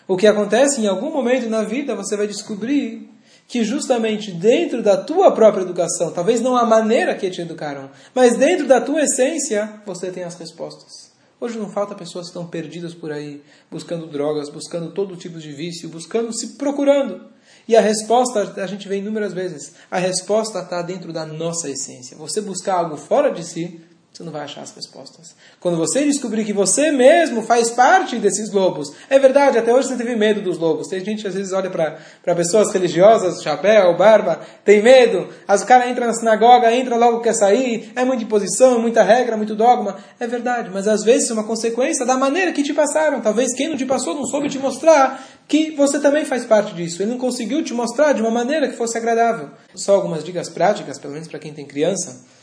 O 0.07 0.15
que 0.15 0.27
acontece 0.27 0.81
em 0.81 0.87
algum 0.87 1.11
momento 1.11 1.49
na 1.49 1.63
vida, 1.63 1.95
você 1.95 2.15
vai 2.15 2.27
descobrir 2.27 3.09
que 3.49 3.63
justamente 3.63 4.31
dentro 4.31 4.83
da 4.83 4.95
tua 4.95 5.31
própria 5.31 5.63
educação, 5.63 6.11
talvez 6.11 6.39
não 6.39 6.55
a 6.55 6.67
maneira 6.67 7.15
que 7.15 7.31
te 7.31 7.41
educaram, 7.41 7.89
mas 8.13 8.37
dentro 8.37 8.67
da 8.67 8.79
tua 8.79 9.01
essência, 9.01 9.81
você 9.87 10.11
tem 10.11 10.23
as 10.23 10.35
respostas. 10.35 11.09
Hoje 11.41 11.57
não 11.57 11.67
falta 11.67 11.95
pessoas 11.95 12.27
que 12.27 12.29
estão 12.29 12.45
perdidas 12.45 12.93
por 12.93 13.11
aí, 13.11 13.41
buscando 13.71 14.05
drogas, 14.05 14.49
buscando 14.49 14.91
todo 14.91 15.17
tipo 15.17 15.39
de 15.39 15.51
vício, 15.51 15.89
buscando, 15.89 16.31
se 16.31 16.57
procurando. 16.57 17.25
E 17.67 17.75
a 17.75 17.81
resposta, 17.81 18.53
a 18.61 18.67
gente 18.67 18.87
vê 18.87 18.97
inúmeras 18.97 19.33
vezes, 19.33 19.73
a 19.89 19.97
resposta 19.97 20.59
está 20.59 20.83
dentro 20.83 21.11
da 21.11 21.25
nossa 21.25 21.67
essência. 21.69 22.15
Você 22.17 22.41
buscar 22.41 22.75
algo 22.75 22.97
fora 22.97 23.31
de 23.31 23.43
si, 23.43 23.81
você 24.19 24.25
não 24.25 24.33
vai 24.33 24.41
achar 24.41 24.61
as 24.61 24.75
respostas. 24.75 25.33
Quando 25.61 25.77
você 25.77 26.03
descobrir 26.03 26.43
que 26.43 26.51
você 26.51 26.91
mesmo 26.91 27.41
faz 27.41 27.71
parte 27.71 28.17
desses 28.17 28.51
lobos, 28.51 28.91
é 29.09 29.17
verdade, 29.17 29.57
até 29.57 29.73
hoje 29.73 29.87
você 29.87 29.95
teve 29.95 30.13
medo 30.13 30.41
dos 30.41 30.57
lobos. 30.57 30.89
Tem 30.89 30.99
gente 30.99 31.25
às 31.25 31.35
vezes 31.35 31.53
olha 31.53 31.69
para 31.69 32.35
pessoas 32.35 32.73
religiosas, 32.73 33.41
chapéu, 33.41 33.95
barba, 33.95 34.41
tem 34.65 34.83
medo. 34.83 35.29
As 35.47 35.63
cara 35.63 35.89
entra 35.89 36.05
na 36.05 36.13
sinagoga, 36.13 36.69
entra 36.75 36.97
logo 36.97 37.21
quer 37.21 37.33
sair, 37.33 37.93
é 37.95 38.03
muita 38.03 38.23
imposição, 38.23 38.77
muita 38.77 39.03
regra, 39.03 39.37
muito 39.37 39.55
dogma. 39.55 39.95
É 40.19 40.27
verdade, 40.27 40.69
mas 40.69 40.85
às 40.85 41.01
vezes 41.01 41.29
é 41.29 41.33
uma 41.33 41.45
consequência 41.45 42.05
da 42.05 42.17
maneira 42.17 42.51
que 42.51 42.61
te 42.61 42.73
passaram. 42.73 43.21
Talvez 43.21 43.55
quem 43.55 43.69
não 43.69 43.77
te 43.77 43.85
passou 43.85 44.13
não 44.13 44.25
soube 44.25 44.49
te 44.49 44.59
mostrar 44.59 45.23
que 45.47 45.71
você 45.71 45.97
também 45.97 46.25
faz 46.25 46.43
parte 46.43 46.73
disso. 46.73 47.01
Ele 47.01 47.11
não 47.11 47.17
conseguiu 47.17 47.63
te 47.63 47.73
mostrar 47.73 48.11
de 48.11 48.21
uma 48.21 48.31
maneira 48.31 48.67
que 48.67 48.75
fosse 48.75 48.97
agradável. 48.97 49.49
Só 49.73 49.95
algumas 49.95 50.25
dicas 50.25 50.49
práticas, 50.49 50.99
pelo 50.99 51.13
menos 51.13 51.29
para 51.29 51.39
quem 51.39 51.53
tem 51.53 51.65
criança. 51.65 52.37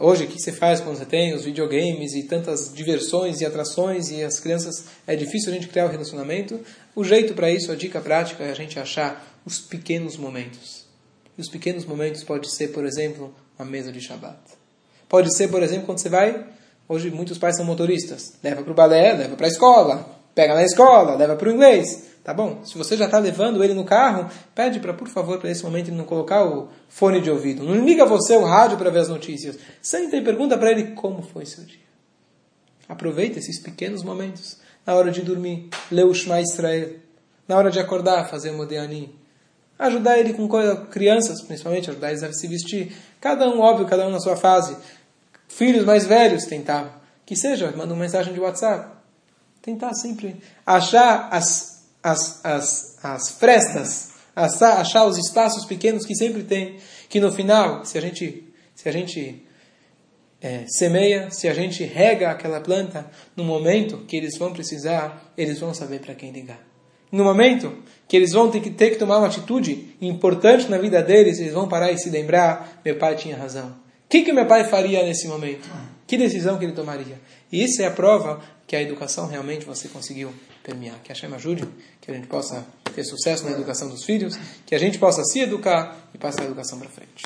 Hoje, 0.00 0.24
o 0.24 0.26
que 0.26 0.40
você 0.40 0.52
faz 0.52 0.80
quando 0.80 0.96
você 0.96 1.04
tem 1.04 1.34
os 1.34 1.44
videogames 1.44 2.14
e 2.14 2.24
tantas 2.24 2.72
diversões 2.72 3.40
e 3.40 3.46
atrações 3.46 4.10
e 4.10 4.22
as 4.22 4.40
crianças, 4.40 4.86
é 5.06 5.14
difícil 5.14 5.52
a 5.52 5.54
gente 5.54 5.68
criar 5.68 5.84
o 5.84 5.88
um 5.88 5.92
relacionamento. 5.92 6.60
O 6.94 7.04
jeito 7.04 7.34
para 7.34 7.50
isso, 7.50 7.70
a 7.70 7.76
dica 7.76 8.00
prática, 8.00 8.42
é 8.42 8.50
a 8.50 8.54
gente 8.54 8.78
achar 8.78 9.24
os 9.44 9.60
pequenos 9.60 10.16
momentos. 10.16 10.84
E 11.36 11.40
os 11.40 11.48
pequenos 11.48 11.84
momentos 11.84 12.24
pode 12.24 12.50
ser, 12.50 12.68
por 12.68 12.84
exemplo, 12.84 13.34
uma 13.58 13.68
mesa 13.68 13.92
de 13.92 14.00
Shabbat. 14.00 14.38
Pode 15.08 15.34
ser, 15.36 15.48
por 15.48 15.62
exemplo, 15.62 15.86
quando 15.86 15.98
você 15.98 16.08
vai. 16.08 16.44
Hoje, 16.88 17.10
muitos 17.10 17.38
pais 17.38 17.56
são 17.56 17.64
motoristas. 17.64 18.34
Leva 18.42 18.62
para 18.62 18.72
o 18.72 18.74
balé, 18.74 19.12
leva 19.12 19.36
para 19.36 19.46
a 19.46 19.50
escola. 19.50 20.23
Pega 20.34 20.54
na 20.54 20.64
escola, 20.64 21.14
leva 21.14 21.36
para 21.36 21.48
o 21.48 21.52
inglês. 21.52 22.14
Tá 22.24 22.32
bom? 22.32 22.64
Se 22.64 22.78
você 22.78 22.96
já 22.96 23.04
está 23.04 23.18
levando 23.18 23.62
ele 23.62 23.74
no 23.74 23.84
carro, 23.84 24.30
pede 24.54 24.80
para, 24.80 24.94
por 24.94 25.08
favor, 25.08 25.38
para 25.38 25.50
esse 25.50 25.62
momento 25.62 25.88
ele 25.88 25.96
não 25.96 26.06
colocar 26.06 26.42
o 26.42 26.70
fone 26.88 27.20
de 27.20 27.30
ouvido. 27.30 27.62
Não 27.62 27.84
liga 27.84 28.06
você 28.06 28.34
o 28.34 28.44
rádio 28.44 28.78
para 28.78 28.88
ver 28.88 29.00
as 29.00 29.08
notícias. 29.10 29.58
Senta 29.82 30.16
e 30.16 30.22
pergunta 30.22 30.56
para 30.56 30.70
ele 30.70 30.92
como 30.92 31.20
foi 31.20 31.44
seu 31.44 31.62
dia. 31.64 31.84
Aproveita 32.88 33.38
esses 33.38 33.60
pequenos 33.60 34.02
momentos. 34.02 34.56
Na 34.86 34.94
hora 34.94 35.10
de 35.10 35.20
dormir, 35.20 35.68
lê 35.90 36.02
o 36.02 36.14
Shema 36.14 36.40
Israel. 36.40 36.92
Na 37.46 37.58
hora 37.58 37.70
de 37.70 37.78
acordar, 37.78 38.28
fazer 38.28 38.50
o 38.50 38.56
Modeani. 38.56 39.14
Ajudar 39.78 40.18
ele 40.18 40.32
com 40.32 40.48
crianças, 40.90 41.42
principalmente, 41.42 41.90
ajudar 41.90 42.08
eles 42.08 42.22
a 42.22 42.32
se 42.32 42.46
vestir. 42.48 42.96
Cada 43.20 43.46
um, 43.48 43.60
óbvio, 43.60 43.86
cada 43.86 44.06
um 44.06 44.10
na 44.10 44.20
sua 44.20 44.36
fase. 44.36 44.76
Filhos 45.46 45.84
mais 45.84 46.06
velhos, 46.06 46.46
tentar. 46.46 47.02
Que 47.26 47.36
seja, 47.36 47.70
manda 47.76 47.92
uma 47.92 48.02
mensagem 48.02 48.32
de 48.32 48.40
WhatsApp. 48.40 48.93
Tentar 49.64 49.94
sempre 49.94 50.36
achar 50.66 51.28
as 51.30 51.74
as, 52.04 52.44
as, 52.44 52.98
as 53.02 53.30
frestas, 53.30 54.10
achar 54.36 55.06
os 55.06 55.16
espaços 55.16 55.64
pequenos 55.64 56.04
que 56.04 56.14
sempre 56.14 56.42
tem, 56.42 56.76
que 57.08 57.18
no 57.18 57.32
final, 57.32 57.82
se 57.86 57.96
a 57.96 58.00
gente, 58.00 58.44
se 58.74 58.86
a 58.86 58.92
gente 58.92 59.42
é, 60.42 60.66
semeia, 60.68 61.30
se 61.30 61.48
a 61.48 61.54
gente 61.54 61.82
rega 61.82 62.30
aquela 62.30 62.60
planta, 62.60 63.10
no 63.34 63.42
momento 63.42 64.04
que 64.06 64.18
eles 64.18 64.36
vão 64.36 64.52
precisar, 64.52 65.32
eles 65.34 65.58
vão 65.58 65.72
saber 65.72 66.00
para 66.00 66.14
quem 66.14 66.30
ligar. 66.30 66.60
No 67.10 67.24
momento 67.24 67.72
que 68.06 68.16
eles 68.16 68.32
vão 68.32 68.50
ter 68.50 68.60
que, 68.60 68.70
ter 68.70 68.90
que 68.90 68.96
tomar 68.96 69.18
uma 69.18 69.28
atitude 69.28 69.96
importante 70.00 70.68
na 70.68 70.76
vida 70.76 71.02
deles, 71.02 71.38
eles 71.38 71.54
vão 71.54 71.68
parar 71.68 71.90
e 71.90 71.96
se 71.96 72.10
lembrar: 72.10 72.82
meu 72.84 72.96
pai 72.96 73.14
tinha 73.14 73.36
razão. 73.36 73.68
O 73.68 74.08
que, 74.08 74.22
que 74.22 74.32
meu 74.32 74.46
pai 74.46 74.64
faria 74.64 75.02
nesse 75.04 75.26
momento? 75.28 75.68
Que 76.06 76.16
decisão 76.18 76.58
que 76.58 76.64
ele 76.64 76.72
tomaria? 76.72 77.18
E 77.50 77.62
isso 77.62 77.80
é 77.80 77.86
a 77.86 77.90
prova 77.90 78.40
que 78.74 78.78
a 78.78 78.82
educação 78.82 79.28
realmente 79.28 79.64
você 79.64 79.86
conseguiu 79.86 80.34
permear. 80.64 80.98
Que 81.04 81.12
a 81.12 81.14
Hashem 81.14 81.32
ajude, 81.32 81.64
que 82.00 82.10
a 82.10 82.14
gente 82.14 82.26
possa 82.26 82.66
ter 82.92 83.04
sucesso 83.04 83.44
na 83.44 83.52
educação 83.52 83.88
dos 83.88 84.02
filhos, 84.02 84.36
que 84.66 84.74
a 84.74 84.78
gente 84.78 84.98
possa 84.98 85.22
se 85.22 85.38
educar 85.38 86.10
e 86.12 86.18
passar 86.18 86.42
a 86.42 86.46
educação 86.46 86.80
para 86.80 86.88
frente. 86.88 87.24